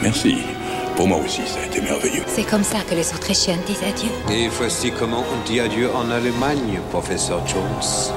Merci 0.03 0.37
Pour 0.97 1.09
moi 1.09 1.19
aussi, 1.25 1.41
ça 1.47 1.61
a 1.61 1.67
été 1.67 1.81
merveilleux. 1.81 2.23
C'est 2.29 2.45
comme 2.45 2.63
ça 2.65 2.79
que 2.89 2.95
les 2.95 3.09
Autrichiennes 3.15 3.61
disent 3.67 3.83
adieu. 3.83 4.11
Et 4.31 4.49
voici 4.49 4.93
comment 4.99 5.25
on 5.33 5.49
dit 5.49 5.61
adieu 5.61 5.89
en 5.95 6.11
Allemagne, 6.11 6.81
professeur 6.91 7.45
Jones. 7.47 8.15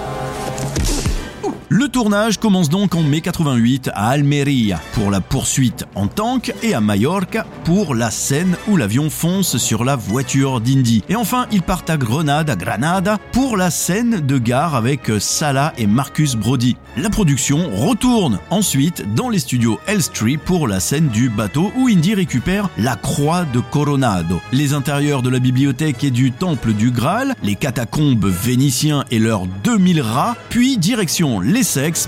Ooh. 0.52 1.48
Ooh. 1.48 1.61
Le 1.74 1.88
tournage 1.88 2.38
commence 2.38 2.68
donc 2.68 2.96
en 2.96 3.02
mai 3.02 3.22
88 3.22 3.92
à 3.94 4.10
Almeria 4.10 4.82
pour 4.92 5.10
la 5.10 5.22
poursuite 5.22 5.86
en 5.96 6.08
tank 6.08 6.54
et 6.64 6.74
à 6.74 6.82
Majorca 6.82 7.46
pour 7.64 7.96
la 7.96 8.12
scène 8.12 8.58
où 8.68 8.76
l'avion 8.76 9.10
fonce 9.10 9.56
sur 9.56 9.86
la 9.86 9.96
voiture 9.96 10.60
d'Indy. 10.60 11.02
Et 11.08 11.16
enfin, 11.16 11.48
ils 11.50 11.62
partent 11.62 11.90
à 11.90 11.96
Grenade, 11.96 12.50
à 12.50 12.58
Granada 12.58 13.20
pour 13.32 13.56
la 13.56 13.72
scène 13.72 14.20
de 14.20 14.38
gare 14.38 14.76
avec 14.76 15.10
Salah 15.22 15.72
et 15.78 15.88
Marcus 15.88 16.36
Brody. 16.36 16.76
La 16.98 17.10
production 17.10 17.70
retourne 17.74 18.40
ensuite 18.50 19.06
dans 19.16 19.30
les 19.30 19.40
studios 19.40 19.80
Elstree 19.88 20.36
pour 20.36 20.68
la 20.68 20.82
scène 20.82 21.08
du 21.08 21.30
bateau 21.30 21.72
où 21.78 21.88
Indy 21.88 22.16
récupère 22.16 22.70
la 22.78 22.98
croix 22.98 23.46
de 23.46 23.62
Coronado. 23.62 24.42
Les 24.52 24.74
intérieurs 24.74 25.22
de 25.22 25.30
la 25.30 25.40
bibliothèque 25.40 26.04
et 26.04 26.12
du 26.12 26.34
temple 26.34 26.74
du 26.74 26.92
Graal, 26.92 27.34
les 27.44 27.56
catacombes 27.56 28.26
vénitiens 28.26 29.06
et 29.10 29.20
leurs 29.20 29.48
2000 29.64 30.02
rats, 30.02 30.36
puis 30.50 30.78
direction 30.78 31.40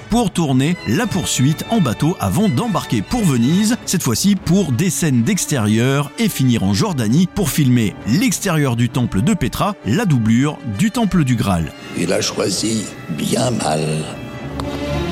Pour 0.10 0.32
tourner 0.32 0.76
la 0.88 1.06
poursuite 1.06 1.64
en 1.70 1.80
bateau 1.80 2.18
avant 2.20 2.50
d'embarquer 2.50 3.04
pour 3.04 3.24
Venise, 3.24 3.78
cette 3.86 4.02
fois-ci 4.02 4.36
pour 4.36 4.72
des 4.72 4.90
scènes 4.90 5.22
d'extérieur 5.22 6.10
et 6.18 6.28
finir 6.28 6.64
en 6.64 6.74
Jordanie 6.74 7.28
pour 7.28 7.52
filmer 7.52 7.94
l'extérieur 8.08 8.76
du 8.76 8.90
temple 8.90 9.22
de 9.22 9.36
Petra, 9.36 9.76
la 9.86 10.06
doublure 10.06 10.58
du 10.80 10.90
temple 10.90 11.24
du 11.24 11.36
Graal. 11.36 11.72
Il 12.00 12.12
a 12.14 12.22
choisi 12.22 12.86
bien 13.10 13.52
mal. 13.52 13.86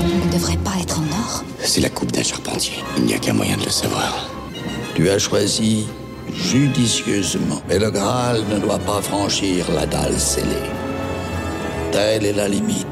Il 0.10 0.26
ne 0.26 0.34
devrait 0.34 0.58
pas 0.58 0.74
être 0.82 1.00
en 1.00 1.04
or. 1.04 1.44
C'est 1.60 1.82
la 1.82 1.90
coupe 1.90 2.12
d'un 2.12 2.24
charpentier. 2.24 2.78
Il 2.98 3.04
n'y 3.04 3.14
a 3.14 3.20
qu'un 3.20 3.34
moyen 3.34 3.58
de 3.58 3.66
le 3.66 3.70
savoir. 3.70 4.28
Tu 4.96 5.08
as 5.08 5.20
choisi 5.20 5.86
judicieusement. 6.34 7.62
Mais 7.70 7.78
le 7.78 7.92
Graal 7.92 8.42
ne 8.52 8.58
doit 8.58 8.80
pas 8.80 9.04
franchir 9.04 9.66
la 9.72 9.86
dalle 9.86 10.18
scellée. 10.18 10.48
Telle 11.92 12.26
est 12.26 12.34
la 12.34 12.48
limite 12.48 12.88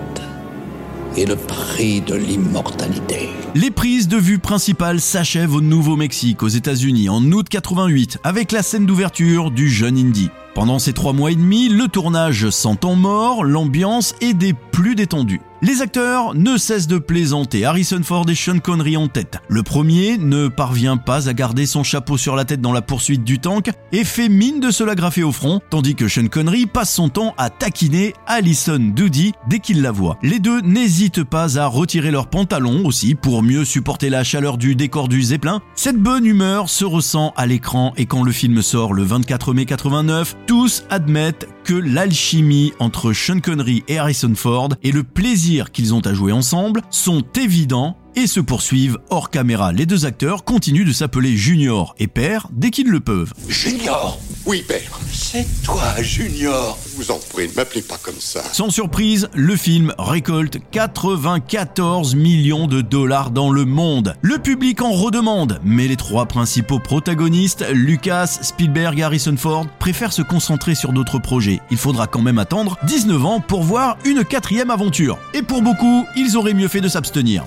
et 1.18 1.26
le 1.26 1.36
prix 1.36 2.02
de 2.02 2.16
l'immortalité. 2.16 3.30
Les 3.56 3.72
prises 3.72 4.08
de 4.08 4.18
vue 4.18 4.40
principales 4.40 5.02
s'achèvent 5.02 5.56
au 5.56 5.62
Nouveau-Mexique, 5.62 6.44
aux 6.44 6.48
États-Unis, 6.48 7.10
en 7.10 7.24
août 7.32 7.48
88, 7.50 8.20
avec 8.24 8.52
la 8.52 8.64
scène 8.64 8.86
d'ouverture 8.86 9.52
du 9.52 9.70
jeune 9.70 9.98
Indy. 9.98 10.30
Pendant 10.54 10.80
ces 10.80 10.94
trois 10.94 11.14
mois 11.14 11.32
et 11.32 11.36
demi, 11.36 11.70
le 11.70 11.88
tournage 11.88 12.50
s'entend 12.50 12.96
mort, 12.96 13.44
l'ambiance 13.44 14.14
est 14.22 14.34
des 14.34 14.54
plus 14.54 14.96
détendues. 14.96 15.42
Les 15.62 15.82
acteurs 15.82 16.36
ne 16.36 16.56
cessent 16.56 16.88
de 16.88 17.00
plaisanter, 17.00 17.66
Harrison 17.66 18.00
Ford 18.02 18.26
et 18.30 18.36
Sean 18.36 18.60
Connery 18.60 18.96
en 18.96 19.10
tête. 19.10 19.40
Le 19.50 19.62
premier 19.62 20.18
ne 20.18 20.48
parvient 20.48 20.96
pas 20.96 21.28
à 21.28 21.34
garder 21.34 21.66
son 21.66 21.84
chapeau 21.84 22.16
sur 22.16 22.38
la 22.38 22.46
tête 22.46 22.62
dans 22.62 22.72
la 22.72 22.82
poursuite 22.82 23.26
du 23.26 23.40
tank 23.40 23.70
et 23.92 24.06
fait 24.06 24.30
mine 24.30 24.62
de 24.62 24.72
se 24.72 24.86
la 24.86 24.96
graffer 24.96 25.24
au 25.24 25.34
front, 25.34 25.60
tandis 25.70 25.96
que 25.96 26.08
Sean 26.08 26.30
Connery 26.30 26.66
passe 26.66 26.94
son 26.94 27.10
temps 27.10 27.34
à 27.38 27.50
taquiner 27.50 28.14
Alison 28.26 28.80
Doody 28.80 29.34
dès 29.50 29.60
qu'il 29.60 29.82
la 29.82 29.92
voit. 29.92 30.18
Les 30.24 30.40
deux 30.40 30.62
n'hésitent 30.62 31.26
pas 31.26 31.60
à 31.60 31.66
retirer 31.66 32.12
leurs 32.12 32.30
pantalons 32.30 32.86
aussi 32.86 33.14
pour 33.14 33.44
mieux 33.44 33.66
supporter 33.66 34.10
la 34.10 34.24
chaleur 34.24 34.58
du 34.58 34.76
décor 34.76 35.10
du 35.10 35.22
Zeppelin. 35.22 35.60
Cette 35.76 35.98
bonne 35.98 36.26
humeur 36.26 36.70
se 36.70 36.86
ressent 36.86 37.34
à 37.36 37.46
l'écran 37.46 37.92
et 37.98 38.06
quand 38.06 38.24
le 38.24 38.32
film 38.32 38.62
sort 38.62 38.94
le 38.94 39.04
24 39.04 39.54
mai 39.54 39.66
89, 39.66 40.38
tous 40.48 40.86
admettent 40.90 41.50
que 41.70 41.76
l'alchimie 41.76 42.74
entre 42.80 43.14
Sean 43.14 43.42
Connery 43.42 43.84
et 43.88 44.00
Harrison 44.00 44.34
Ford 44.34 44.70
et 44.82 44.92
le 44.92 45.04
plaisir 45.04 45.72
qu'ils 45.72 45.94
ont 45.94 46.00
à 46.00 46.16
jouer 46.16 46.32
ensemble 46.32 46.82
sont 46.90 47.22
évidents 47.40 47.96
et 48.20 48.28
se 48.28 48.42
poursuivent 48.42 48.98
hors 49.10 49.30
caméra. 49.30 49.72
Les 49.72 49.86
deux 49.86 50.06
acteurs 50.06 50.44
continuent 50.44 50.86
de 50.86 50.92
s'appeler 50.92 51.38
Junior 51.38 51.96
et 52.00 52.08
Père 52.08 52.48
dès 52.52 52.70
qu'ils 52.70 52.90
le 52.90 53.00
peuvent. 53.00 53.34
Junior 53.48 54.20
Oui, 54.46 54.62
Père. 54.68 55.00
C'est 55.10 55.48
toi, 55.64 56.02
Junior. 56.02 56.78
Vous 56.98 57.12
en 57.12 57.20
prie, 57.32 57.48
ne 57.48 57.54
m'appelez 57.54 57.82
pas 57.82 57.98
comme 58.02 58.20
ça. 58.20 58.44
Sans 58.52 58.70
surprise, 58.72 59.30
le 59.34 59.56
film 59.56 59.94
récolte 59.98 60.58
94 60.72 62.16
millions 62.16 62.68
de 62.68 62.82
dollars 62.82 63.32
dans 63.32 63.52
le 63.52 63.64
monde. 63.64 64.16
Le 64.22 64.38
public 64.38 64.82
en 64.82 64.92
redemande, 64.92 65.62
mais 65.64 65.88
les 65.88 65.96
trois 65.96 66.26
principaux 66.26 66.80
protagonistes, 66.80 67.66
Lucas, 67.72 68.28
Spielberg 68.42 69.00
et 69.00 69.04
Harrison 69.04 69.38
Ford, 69.38 69.66
préfèrent 69.80 70.14
se 70.14 70.22
concentrer 70.22 70.76
sur 70.76 70.92
d'autres 70.92 71.20
projets. 71.20 71.62
Il 71.72 71.78
faudra 71.78 72.08
quand 72.08 72.22
même 72.22 72.40
attendre 72.40 72.78
19 72.84 73.26
ans 73.26 73.40
pour 73.40 73.64
voir 73.64 73.98
une 74.04 74.26
quatrième 74.26 74.72
aventure. 74.72 75.18
Et 75.34 75.42
pour 75.42 75.62
beaucoup, 75.62 76.06
ils 76.18 76.36
auraient 76.36 76.54
mieux 76.54 76.68
fait 76.68 76.82
de 76.82 76.90
s'abstenir. 76.90 77.46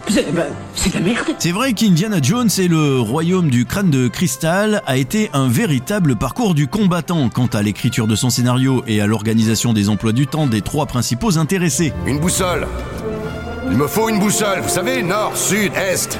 C'est 0.74 0.94
la 0.94 1.00
merde. 1.00 1.34
C'est 1.38 1.52
vrai 1.52 1.72
qu'Indiana 1.72 2.18
Jones 2.22 2.50
et 2.58 2.68
le 2.68 3.00
royaume 3.00 3.50
du 3.50 3.64
crâne 3.66 3.90
de 3.90 4.08
cristal 4.08 4.82
a 4.86 4.96
été 4.96 5.30
un 5.32 5.48
véritable 5.48 6.16
parcours 6.16 6.54
du 6.54 6.66
combattant 6.66 7.28
quant 7.28 7.46
à 7.46 7.62
l'écriture 7.62 8.06
de 8.06 8.16
son 8.16 8.30
scénario 8.30 8.82
et 8.86 9.00
à 9.00 9.06
l'organisation 9.06 9.72
des 9.72 9.88
emplois 9.88 10.12
du 10.12 10.26
temps 10.26 10.46
des 10.46 10.62
trois 10.62 10.86
principaux 10.86 11.38
intéressés. 11.38 11.92
Une 12.06 12.18
boussole. 12.18 12.66
Il 13.70 13.76
me 13.76 13.86
faut 13.86 14.08
une 14.08 14.18
boussole, 14.18 14.60
vous 14.60 14.68
savez, 14.68 15.02
nord, 15.02 15.36
sud, 15.36 15.72
est. 15.74 16.18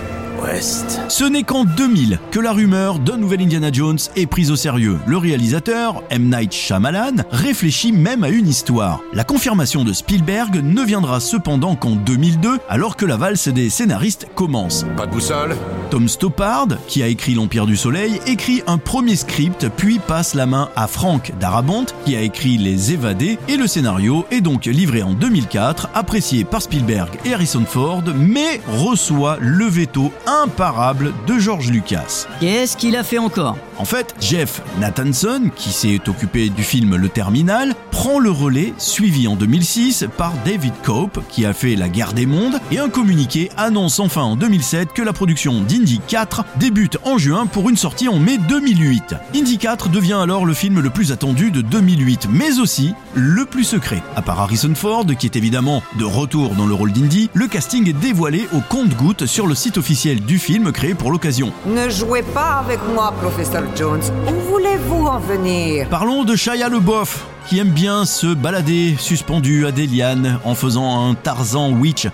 Ce 1.09 1.25
n'est 1.25 1.45
qu'en 1.45 1.65
2000 1.65 2.19
que 2.31 2.41
la 2.41 2.53
rumeur 2.53 2.99
d'un 2.99 3.17
nouvel 3.17 3.43
Indiana 3.43 3.71
Jones 3.73 3.99
est 4.17 4.27
prise 4.27 4.51
au 4.51 4.57
sérieux. 4.57 4.99
Le 5.07 5.17
réalisateur, 5.17 6.03
M. 6.11 6.29
Night 6.31 6.53
Shyamalan, 6.53 7.23
réfléchit 7.31 7.93
même 7.93 8.25
à 8.25 8.29
une 8.29 8.49
histoire. 8.49 9.01
La 9.13 9.25
confirmation 9.25 9.85
de 9.85 9.93
Spielberg 9.93 10.61
ne 10.63 10.83
viendra 10.83 11.21
cependant 11.21 11.77
qu'en 11.77 11.93
2002, 11.97 12.59
alors 12.69 12.97
que 12.97 13.07
la 13.07 13.17
valse 13.17 13.49
des 13.49 13.71
scénaristes 13.71 14.27
commence. 14.35 14.85
Pas 14.97 15.07
de 15.07 15.13
boussole 15.13 15.57
Tom 15.91 16.09
Stoppard, 16.09 16.69
qui 16.87 17.03
a 17.03 17.07
écrit 17.07 17.35
L'Empire 17.35 17.67
du 17.67 17.77
Soleil, 17.77 18.21
écrit 18.27 18.63
un 18.67 18.79
premier 18.79 19.17
script, 19.17 19.69
puis 19.77 19.99
passe 19.99 20.35
la 20.35 20.47
main 20.47 20.71
à 20.75 20.87
Frank 20.87 21.33
Darabont, 21.39 21.87
qui 22.05 22.17
a 22.17 22.21
écrit 22.21 22.57
Les 22.57 22.93
Évadés, 22.93 23.39
et 23.49 23.57
le 23.57 23.67
scénario 23.67 24.25
est 24.31 24.41
donc 24.41 24.65
livré 24.65 25.03
en 25.03 25.13
2004, 25.13 25.91
apprécié 25.95 26.45
par 26.45 26.63
Spielberg 26.63 27.11
et 27.25 27.35
Harrison 27.35 27.65
Ford, 27.67 28.03
mais 28.17 28.61
reçoit 28.69 29.37
le 29.41 29.67
veto 29.67 30.11
imparable 30.41 31.13
de 31.27 31.39
George 31.39 31.71
Lucas. 31.71 32.27
Qu'est-ce 32.41 32.77
qu'il 32.77 32.97
a 32.97 33.05
fait 33.05 33.19
encore? 33.19 33.57
En 33.83 33.85
fait, 33.85 34.15
Jeff 34.21 34.63
Nathanson, 34.79 35.51
qui 35.57 35.73
s'est 35.73 35.99
occupé 36.09 36.51
du 36.51 36.63
film 36.63 36.95
Le 36.95 37.09
Terminal, 37.09 37.75
prend 37.91 38.21
le 38.21 38.31
relais, 38.31 38.75
suivi 38.79 39.27
en 39.27 39.35
2006 39.35 40.07
par 40.17 40.35
David 40.45 40.73
Cope, 40.85 41.21
qui 41.29 41.45
a 41.45 41.53
fait 41.53 41.75
La 41.75 41.89
Guerre 41.89 42.13
des 42.13 42.25
Mondes, 42.25 42.61
et 42.71 42.79
un 42.79 42.89
communiqué 42.89 43.51
annonce 43.57 43.99
enfin 43.99 44.23
en 44.23 44.37
2007 44.37 44.93
que 44.93 45.03
la 45.03 45.13
production 45.13 45.63
d'Indy 45.63 46.01
4 46.07 46.45
débute 46.61 46.99
en 47.03 47.19
juin 47.19 47.47
pour 47.47 47.71
une 47.71 47.77
sortie 47.77 48.07
en 48.07 48.21
mai 48.21 48.39
2008. 48.39 49.17
Indy 49.35 49.59
4 49.59 49.89
devient 49.89 50.21
alors 50.23 50.47
le 50.47 50.55
film 50.55 50.79
le 50.79 50.91
plus 50.91 51.11
attendu 51.11 51.51
de 51.51 51.61
2008, 51.61 52.29
mais 52.31 52.61
aussi 52.61 52.95
le 53.15 53.45
plus 53.47 53.65
secret. 53.65 54.01
À 54.15 54.23
part 54.23 54.39
Harrison 54.39 54.77
Ford, 54.77 55.07
qui 55.19 55.27
est 55.27 55.35
évidemment 55.35 55.83
de 55.99 56.05
retour 56.05 56.55
dans 56.55 56.67
le 56.67 56.75
rôle 56.75 56.93
d'Indy, 56.93 57.31
le 57.35 57.49
casting 57.49 57.89
est 57.89 57.95
dévoilé 57.95 58.47
au 58.53 58.61
compte-gouttes 58.61 59.27
sur 59.27 59.49
le 59.49 59.57
site 59.57 59.77
officiel 59.77 60.21
du 60.21 60.39
film 60.39 60.71
créé 60.71 60.95
pour 60.95 61.11
l'occasion. 61.11 61.53
Ne 61.67 61.91
jouez 61.91 62.23
pas 62.23 62.63
avec 62.65 62.79
moi, 62.95 63.13
professeur 63.21 63.72
Jones. 63.77 64.03
Où 64.29 64.51
voulez-vous 64.51 65.07
en 65.07 65.19
venir? 65.19 65.89
Parlons 65.89 66.25
de 66.25 66.37
Shia 66.37 66.69
LeBoff, 66.69 67.25
qui 67.47 67.59
aime 67.59 67.71
bien 67.71 68.05
se 68.05 68.35
balader 68.35 68.97
suspendu 68.99 69.67
à 69.67 69.73
des 69.73 69.87
lianes 69.87 70.39
en 70.45 70.55
faisant 70.55 71.09
un 71.09 71.15
Tarzan 71.15 71.71
Witch. 71.71 72.09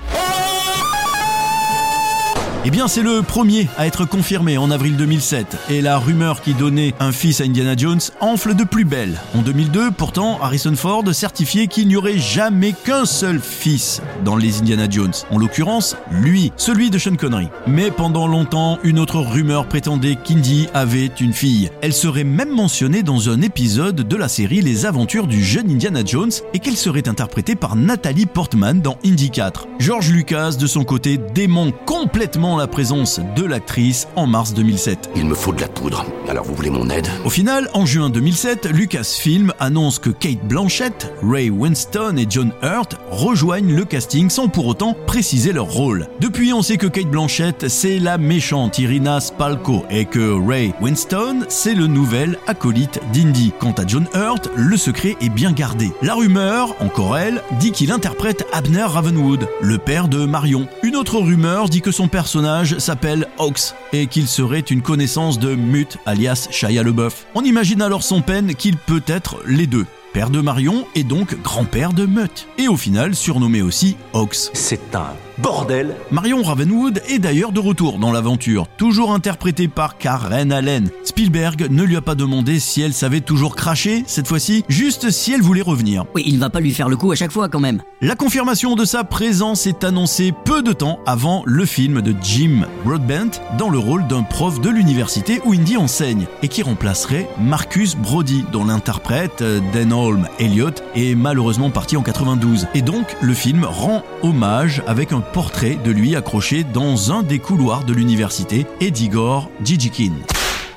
Eh 2.65 2.71
bien, 2.71 2.89
c'est 2.89 3.03
le 3.03 3.23
premier 3.23 3.69
à 3.79 3.87
être 3.87 4.05
confirmé 4.05 4.59
en 4.59 4.73
avril 4.73 4.97
2007, 4.97 5.57
et 5.71 5.81
la 5.81 5.97
rumeur 5.97 6.43
qui 6.43 6.55
donnait 6.55 6.93
un 6.99 7.13
fils 7.13 7.41
à 7.41 7.45
Indiana 7.45 7.75
Jones 7.77 8.01
enfle 8.21 8.57
de 8.57 8.65
plus 8.65 8.85
belle. 8.85 9.21
En 9.37 9.43
2002, 9.43 9.93
pourtant, 9.93 10.41
Harrison 10.43 10.75
Ford 10.75 11.05
certifiait 11.13 11.69
qu'il 11.69 11.87
n'y 11.87 11.95
aurait 11.95 12.19
jamais 12.19 12.73
qu'un 12.73 13.05
seul 13.05 13.39
fils 13.39 14.03
dans 14.25 14.35
les 14.35 14.59
Indiana 14.59 14.87
Jones, 14.91 15.13
en 15.31 15.39
l'occurrence, 15.39 15.97
lui, 16.11 16.53
celui 16.57 16.91
de 16.91 16.99
Sean 16.99 17.15
Connery. 17.15 17.47
Mais 17.69 17.93
pendant 17.93 18.27
longtemps, 18.27 18.81
une 18.83 18.99
autre 18.99 19.21
rumeur 19.21 19.67
prétendait 19.67 20.17
qu'Indy 20.17 20.67
avait 20.75 21.13
une 21.21 21.33
fille. 21.33 21.71
Elle 21.81 21.95
serait 21.95 22.25
même 22.25 22.53
mentionnée 22.53 23.05
dans 23.05 23.31
un 23.31 23.41
épisode 23.41 24.09
de 24.09 24.17
la 24.17 24.29
série 24.29 24.63
Les 24.63 24.85
Aventures 24.85 25.29
du 25.29 25.45
jeune 25.45 25.71
Indiana 25.71 26.01
Jones, 26.05 26.33
et 26.55 26.59
qu'elle 26.59 26.77
serait 26.77 27.09
interprétée 27.09 27.55
par 27.55 27.77
Nathalie 27.77 28.27
Portman 28.27 28.81
dans 28.81 28.99
Indy 29.05 29.31
4. 29.31 29.69
George 29.79 30.11
Lucas, 30.11 30.57
de 30.59 30.67
son 30.67 30.83
côté, 30.83 31.19
dément 31.19 31.71
complètement 31.87 32.48
la 32.57 32.67
présence 32.67 33.21
de 33.37 33.45
l'actrice 33.45 34.09
en 34.17 34.27
mars 34.27 34.55
2007. 34.55 35.11
Il 35.17 35.27
me 35.27 35.35
faut 35.35 35.53
de 35.53 35.61
la 35.61 35.69
poudre. 35.69 36.05
Alors 36.29 36.45
vous 36.45 36.55
voulez 36.55 36.71
mon 36.71 36.89
aide? 36.91 37.09
Au 37.25 37.31
final, 37.31 37.69
en 37.75 37.87
juin 37.87 38.11
2007, 38.11 38.67
Lucasfilm 38.73 39.53
annonce 39.59 39.99
que 39.99 40.11
Kate 40.11 40.45
Blanchett, 40.45 41.13
Ray 41.23 41.51
Winston 41.51 42.17
et 42.17 42.27
John 42.29 42.53
Hurt 42.63 42.97
rejoignent 43.11 43.75
le 43.75 43.85
casting 43.85 44.31
sans 44.31 44.49
pour 44.49 44.67
autant 44.67 44.97
préciser 45.07 45.53
leur 45.53 45.67
rôle. 45.67 46.09
Depuis, 46.21 46.53
on 46.53 46.63
sait 46.63 46.77
que 46.77 46.87
Kate 46.87 47.11
Blanchett, 47.11 47.69
c'est 47.69 47.99
la 47.99 48.19
méchante 48.19 48.79
Irina 48.79 49.21
Spalko 49.21 49.85
et 49.91 50.05
que 50.05 50.47
Ray 50.47 50.73
Winston, 50.81 51.41
c'est 51.49 51.75
le 51.75 51.87
nouvel 51.87 52.39
acolyte 52.47 53.01
d'Indy. 53.13 53.53
Quant 53.59 53.73
à 53.73 53.87
John 53.87 54.07
Hurt, 54.15 54.51
le 54.57 54.77
secret 54.77 55.17
est 55.21 55.29
bien 55.29 55.53
gardé. 55.53 55.91
La 56.03 56.15
rumeur, 56.15 56.75
encore 56.81 57.17
elle, 57.19 57.43
dit 57.59 57.73
qu'il 57.73 57.93
interprète 57.93 58.47
Abner 58.53 58.83
Ravenwood, 58.83 59.49
le 59.61 59.79
père 59.79 60.09
de 60.09 60.25
Marion. 60.25 60.67
Une 60.83 60.97
autre 60.97 61.19
rumeur 61.19 61.69
dit 61.69 61.81
que 61.81 61.91
son 61.91 62.09
personnage 62.09 62.38
s'appelle 62.79 63.27
Hawks 63.39 63.75
et 63.93 64.07
qu'il 64.07 64.29
serait 64.29 64.61
une 64.61 64.83
connaissance 64.83 65.39
de 65.39 65.55
Mutt 65.55 65.99
alias 66.07 66.49
Shia 66.51 66.83
LeBeouf. 66.83 67.27
On 67.35 67.43
imagine 67.43 67.83
alors 67.83 68.03
son 68.03 68.23
peine 68.23 68.55
qu'il 68.55 68.77
peut 68.77 69.03
être 69.07 69.39
les 69.47 69.67
deux 69.67 69.87
père 70.13 70.31
de 70.31 70.41
Marion 70.41 70.87
et 70.95 71.05
donc 71.05 71.41
grand-père 71.43 71.93
de 71.93 72.07
Mutt. 72.07 72.49
Et 72.59 72.69
au 72.69 72.77
final 72.77 73.15
surnommé 73.15 73.63
aussi 73.63 73.97
Hawks. 74.15 74.51
C'est 74.53 74.95
un 74.95 75.15
bordel 75.43 75.95
Marion 76.11 76.43
Ravenwood 76.43 77.03
est 77.09 77.19
d'ailleurs 77.19 77.53
de 77.53 77.61
retour 77.61 77.99
dans 77.99 78.13
l'aventure, 78.13 78.67
toujours 78.77 79.13
interprétée 79.13 79.69
par 79.69 79.99
Karen 79.99 80.53
Allen. 80.53 80.91
Spielberg 81.05 81.69
ne 81.71 81.83
lui 81.83 81.97
a 81.97 82.01
pas 82.01 82.15
demandé 82.15 82.59
si 82.61 82.83
elle 82.83 82.93
savait 82.93 83.21
toujours 83.21 83.57
cracher, 83.57 84.05
cette 84.07 84.27
fois-ci, 84.27 84.65
juste 84.69 85.11
si 85.11 85.33
elle 85.33 85.43
voulait 85.43 85.63
revenir. 85.63 86.05
Oui, 86.15 86.23
il 86.27 86.39
va 86.39 86.51
pas 86.51 86.61
lui 86.61 86.73
faire 86.73 86.89
le 86.89 86.97
coup 86.97 87.13
à 87.13 87.15
chaque 87.15 87.33
fois 87.33 87.49
quand 87.49 87.61
même. 87.61 87.83
La 88.01 88.15
confirmation 88.15 88.75
de 88.75 88.85
sa 88.85 89.05
présence 89.05 89.67
est 89.67 89.85
annoncée 89.85 90.33
peu 90.45 90.63
de 90.63 90.73
temps 90.73 91.01
avant 91.07 91.43
le 91.47 91.65
film 91.65 92.03
de 92.03 92.15
Jim 92.23 92.67
Broadbent 92.85 93.41
dans 93.59 93.71
le 93.71 93.79
rôle 93.79 94.07
d'un 94.07 94.23
prof 94.23 94.61
de 94.61 94.71
l'université 94.71 95.41
où 95.45 95.53
Indy 95.53 95.77
enseigne 95.77 96.27
et 96.43 96.49
qui 96.49 96.63
remplacerait 96.63 97.29
Marcus 97.41 97.97
Brody, 97.97 98.45
dont 98.53 98.65
l'interprète 98.65 99.43
euh, 99.43 99.61
Denholm 99.73 100.29
Elliott 100.39 100.83
est 100.95 101.15
malheureusement 101.15 101.71
parti 101.71 101.97
en 101.97 102.03
92. 102.03 102.69
Et 102.75 102.83
donc 102.83 103.17
le 103.21 103.35
film 103.35 103.65
rend 103.65 104.03
hommage 104.23 104.83
avec 104.87 105.13
un 105.13 105.21
portrait 105.33 105.77
de 105.85 105.91
lui 105.91 106.17
accroché 106.17 106.65
dans 106.65 107.13
un 107.13 107.23
des 107.23 107.39
couloirs 107.39 107.85
de 107.85 107.93
l'université, 107.93 108.67
Edigor 108.81 109.51
Jijikin. 109.65 110.13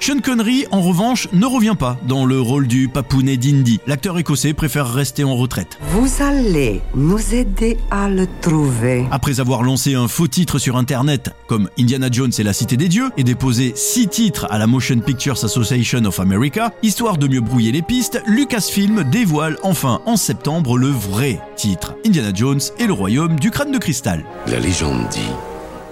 Sean 0.01 0.19
Connery, 0.19 0.65
en 0.71 0.81
revanche, 0.81 1.27
ne 1.31 1.45
revient 1.45 1.75
pas 1.77 1.95
dans 2.07 2.25
le 2.25 2.41
rôle 2.41 2.65
du 2.65 2.87
papounet 2.87 3.37
d'Indy. 3.37 3.79
L'acteur 3.85 4.17
écossais 4.17 4.55
préfère 4.55 4.91
rester 4.91 5.23
en 5.23 5.35
retraite. 5.35 5.77
Vous 5.91 6.23
allez 6.23 6.81
nous 6.95 7.35
aider 7.35 7.77
à 7.91 8.09
le 8.09 8.25
trouver. 8.41 9.05
Après 9.11 9.39
avoir 9.39 9.61
lancé 9.61 9.93
un 9.93 10.07
faux 10.07 10.25
titre 10.25 10.57
sur 10.57 10.75
Internet, 10.75 11.29
comme 11.45 11.69
Indiana 11.77 12.07
Jones 12.11 12.31
et 12.39 12.41
la 12.41 12.51
Cité 12.51 12.77
des 12.77 12.87
Dieux, 12.87 13.11
et 13.15 13.23
déposé 13.23 13.73
six 13.75 14.07
titres 14.07 14.47
à 14.49 14.57
la 14.57 14.65
Motion 14.65 14.97
Pictures 15.01 15.37
Association 15.43 16.03
of 16.05 16.19
America, 16.19 16.73
histoire 16.81 17.19
de 17.19 17.27
mieux 17.27 17.41
brouiller 17.41 17.71
les 17.71 17.83
pistes, 17.83 18.23
Lucasfilm 18.25 19.03
dévoile 19.03 19.59
enfin 19.61 20.01
en 20.07 20.17
septembre 20.17 20.79
le 20.79 20.87
vrai 20.87 21.39
titre, 21.55 21.93
Indiana 22.07 22.31
Jones 22.33 22.61
et 22.79 22.87
le 22.87 22.93
royaume 22.93 23.39
du 23.39 23.51
crâne 23.51 23.71
de 23.71 23.77
cristal. 23.77 24.25
La 24.47 24.57
légende 24.57 25.07
dit 25.11 25.19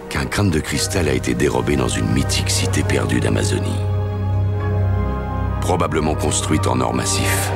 qu'un 0.09 0.25
crâne 0.25 0.49
de 0.49 0.59
cristal 0.59 1.07
a 1.07 1.13
été 1.13 1.35
dérobé 1.35 1.75
dans 1.75 1.87
une 1.87 2.09
mythique 2.11 2.49
cité 2.49 2.81
perdue 2.81 3.19
d'Amazonie. 3.19 3.98
Probablement 5.69 6.15
construite 6.15 6.65
en 6.65 6.81
or 6.81 6.95
massif. 6.95 7.51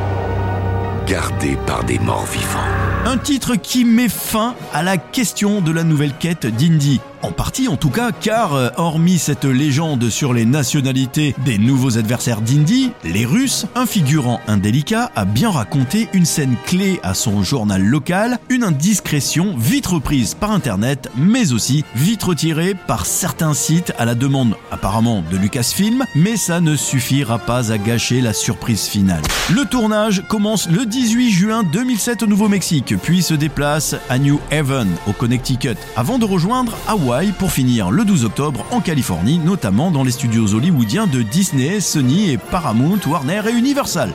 Gardée 1.08 1.58
par 1.66 1.84
des 1.84 1.98
morts 1.98 2.28
vivants. 2.28 2.60
Un 3.06 3.18
titre 3.18 3.56
qui 3.56 3.86
met 3.86 4.08
fin 4.08 4.54
à 4.72 4.84
la 4.84 4.98
question 4.98 5.62
de 5.62 5.72
la 5.72 5.84
nouvelle 5.84 6.14
quête 6.20 6.46
d'Indy. 6.46 7.02
En 7.24 7.32
partie 7.32 7.70
en 7.70 7.78
tout 7.78 7.90
cas, 7.90 8.12
car 8.12 8.54
euh, 8.54 8.68
hormis 8.76 9.18
cette 9.18 9.46
légende 9.46 10.10
sur 10.10 10.34
les 10.34 10.44
nationalités 10.44 11.34
des 11.46 11.58
nouveaux 11.58 11.98
adversaires 11.98 12.42
d'Indy, 12.42 12.92
les 13.06 13.26
Russes, 13.26 13.66
un 13.76 13.86
figurant 13.86 14.42
indélicat 14.46 15.10
a 15.16 15.24
bien 15.24 15.50
raconté 15.50 16.10
une 16.12 16.26
scène 16.26 16.58
clé 16.66 17.00
à 17.02 17.14
son 17.14 17.42
journal 17.42 17.82
local, 17.82 18.40
une 18.50 18.66
indiscrétion 18.66 19.56
vite 19.58 19.88
reprise 19.88 20.34
par 20.34 20.52
internet, 20.52 21.10
mais 21.16 21.54
aussi 21.54 21.86
vite 21.96 22.24
retirée 22.24 22.76
par 22.76 23.06
certains 23.06 23.54
sites 23.54 23.94
à 23.98 24.04
la 24.04 24.16
demande 24.16 24.58
apparemment 24.70 25.24
de 25.32 25.38
Lucasfilm, 25.38 26.04
mais 26.16 26.36
ça 26.36 26.60
ne 26.60 26.76
suffira 26.76 27.40
pas 27.40 27.72
à 27.72 27.78
gâcher 27.78 28.20
la 28.20 28.34
surprise 28.34 28.84
finale. 28.84 29.22
Le 29.50 29.64
tournage 29.64 30.24
commence 30.28 30.70
le 30.70 30.86
18 30.86 31.32
juin 31.32 31.64
2007 31.64 32.24
au 32.24 32.28
Nouveau-Mexique, 32.28 32.96
puis 33.02 33.22
se 33.22 33.34
déplace 33.34 33.96
à 34.10 34.20
New 34.20 34.42
Haven, 34.52 34.90
au 35.08 35.14
Connecticut, 35.14 35.78
avant 35.96 36.20
de 36.20 36.26
rejoindre 36.26 36.76
Pour 37.38 37.52
finir 37.52 37.92
le 37.92 38.06
12 38.06 38.26
octobre 38.26 38.66
en 38.72 38.82
Californie, 38.82 39.38
notamment 39.38 39.92
dans 39.92 40.04
les 40.04 40.10
studios 40.10 40.56
hollywoodiens 40.56 41.06
de 41.06 41.22
Disney, 41.22 41.80
Sony 41.80 42.32
et 42.32 42.40
Paramount, 42.40 42.98
Warner 43.06 43.42
et 43.48 43.52
Universal. 43.52 44.12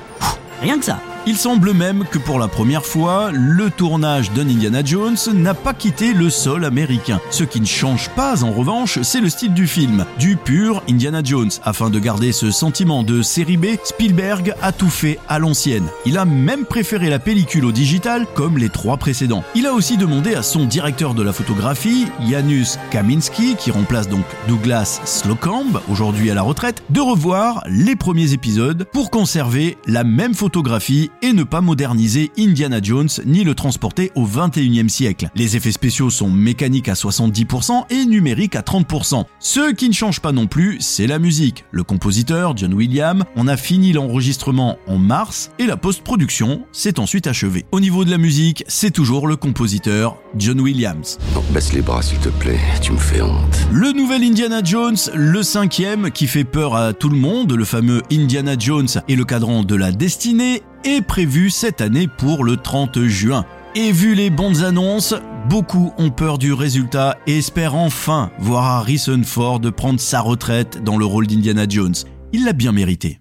Rien 0.61 0.80
que 0.80 0.84
ça. 0.84 0.98
Il 1.31 1.37
semble 1.37 1.75
même 1.75 2.05
que 2.11 2.17
pour 2.17 2.38
la 2.38 2.49
première 2.49 2.87
fois, 2.87 3.29
le 3.35 3.69
tournage 3.71 4.33
d'un 4.33 4.49
Indiana 4.49 4.83
Jones 4.83 5.19
n'a 5.35 5.53
pas 5.53 5.75
quitté 5.75 6.14
le 6.14 6.31
sol 6.31 6.64
américain. 6.64 7.21
Ce 7.31 7.45
qui 7.45 7.61
ne 7.61 7.67
change 7.67 8.09
pas 8.17 8.45
en 8.45 8.51
revanche, 8.51 9.03
c'est 9.03 9.21
le 9.21 9.29
style 9.29 9.53
du 9.53 9.67
film, 9.67 10.07
du 10.19 10.37
pur 10.37 10.83
Indiana 10.88 11.21
Jones. 11.23 11.51
Afin 11.64 11.91
de 11.91 11.99
garder 11.99 12.33
ce 12.33 12.51
sentiment 12.51 13.03
de 13.03 13.21
série 13.21 13.59
B, 13.59 13.67
Spielberg 13.85 14.55
a 14.62 14.73
tout 14.73 14.88
fait 14.88 15.19
à 15.29 15.38
l'ancienne. 15.38 15.85
Il 16.07 16.17
a 16.17 16.25
même 16.25 16.64
préféré 16.64 17.11
la 17.11 17.19
pellicule 17.19 17.67
au 17.67 17.73
digital 17.73 18.27
comme 18.35 18.57
les 18.57 18.71
trois 18.71 18.97
précédents. 18.97 19.45
Il 19.55 19.67
a 19.67 19.75
aussi 19.75 19.99
demandé 19.99 20.35
à 20.35 20.43
son 20.43 20.64
directeur 20.64 21.12
de 21.12 21.23
la 21.23 21.35
photographie, 21.35 22.07
Janusz 22.27 22.79
Kaminski, 22.91 23.55
qui 23.57 23.71
remplace 23.71 24.09
donc 24.09 24.25
Douglas 24.49 25.03
Slocumb, 25.05 25.79
aujourd'hui 25.91 26.31
à 26.31 26.35
la 26.35 26.41
retraite, 26.41 26.83
de 26.88 27.01
revoir 27.01 27.62
les 27.69 27.97
premiers 27.97 28.33
épisodes 28.33 28.85
pour 28.95 29.11
conserver 29.11 29.77
la 29.87 30.05
même 30.05 30.33
photographie 30.33 31.11
et 31.22 31.33
ne 31.33 31.42
pas 31.42 31.61
moderniser 31.61 32.31
Indiana 32.38 32.81
Jones 32.83 33.09
ni 33.24 33.44
le 33.44 33.54
transporter 33.54 34.12
au 34.14 34.26
21e 34.26 34.88
siècle. 34.88 35.31
Les 35.35 35.57
effets 35.57 35.72
spéciaux 35.72 36.11
sont 36.11 36.31
mécaniques 36.31 36.88
à 36.88 36.94
70% 36.94 37.85
et 37.90 38.07
numériques 38.07 38.57
à 38.57 38.61
30%. 38.61 39.24
Ce 39.38 39.72
qui 39.72 39.88
ne 39.88 39.94
change 39.94 40.20
pas 40.20 40.33
non 40.33 40.46
plus, 40.46 40.78
c'est 40.81 41.07
la 41.07 41.18
musique. 41.18 41.64
Le 41.70 41.83
compositeur, 41.83 42.57
John 42.57 42.74
Williams, 42.74 43.24
on 43.37 43.48
a 43.48 43.57
fini 43.57 43.92
l'enregistrement 43.92 44.78
en 44.87 44.98
mars 44.98 45.50
et 45.59 45.66
la 45.66 45.76
post-production 45.76 46.64
s'est 46.72 46.98
ensuite 46.98 47.26
achevée. 47.26 47.64
Au 47.72 47.81
niveau 47.81 48.04
de 48.04 48.11
la 48.11 48.18
musique, 48.18 48.64
c'est 48.68 48.90
toujours 48.90 49.26
le 49.26 49.37
compositeur 49.37 50.16
John 50.37 50.61
Williams. 50.61 51.18
Non, 51.35 51.42
baisse 51.50 51.72
les 51.72 51.83
bras 51.83 52.02
s'il 52.02 52.18
te 52.18 52.28
plaît, 52.28 52.59
tu 52.81 52.92
me 52.92 52.98
fais 52.98 53.22
honte. 53.22 53.66
Le 53.72 53.92
nouvel 53.92 54.22
Indiana 54.22 54.61
Jones, 54.62 54.96
le 55.14 55.42
cinquième, 55.42 56.11
qui 56.11 56.26
fait 56.26 56.44
peur 56.44 56.74
à 56.74 56.92
tout 56.92 57.09
le 57.09 57.16
monde, 57.16 57.52
le 57.52 57.64
fameux 57.64 58.02
Indiana 58.11 58.54
Jones 58.59 58.88
et 59.09 59.16
le 59.16 59.24
cadran 59.24 59.62
de 59.62 59.74
la 59.74 59.92
destinée, 59.92 60.62
est 60.85 61.03
prévu 61.03 61.51
cette 61.51 61.81
année 61.81 62.09
pour 62.09 62.45
le 62.45 62.57
30 62.57 63.05
juin. 63.05 63.45
Et 63.75 63.93
vu 63.93 64.14
les 64.14 64.31
bonnes 64.31 64.64
annonces, 64.64 65.14
beaucoup 65.49 65.93
ont 65.99 66.11
peur 66.11 66.38
du 66.38 66.53
résultat 66.53 67.17
et 67.27 67.38
espèrent 67.38 67.75
enfin 67.75 68.31
voir 68.38 68.64
Harrison 68.64 69.23
Ford 69.25 69.61
prendre 69.77 70.01
sa 70.01 70.21
retraite 70.21 70.83
dans 70.83 70.99
le 70.99 71.05
rôle 71.05 71.27
d'Indiana 71.27 71.67
Jones. 71.69 71.95
Il 72.33 72.45
l'a 72.45 72.53
bien 72.53 72.73
mérité. 72.73 73.21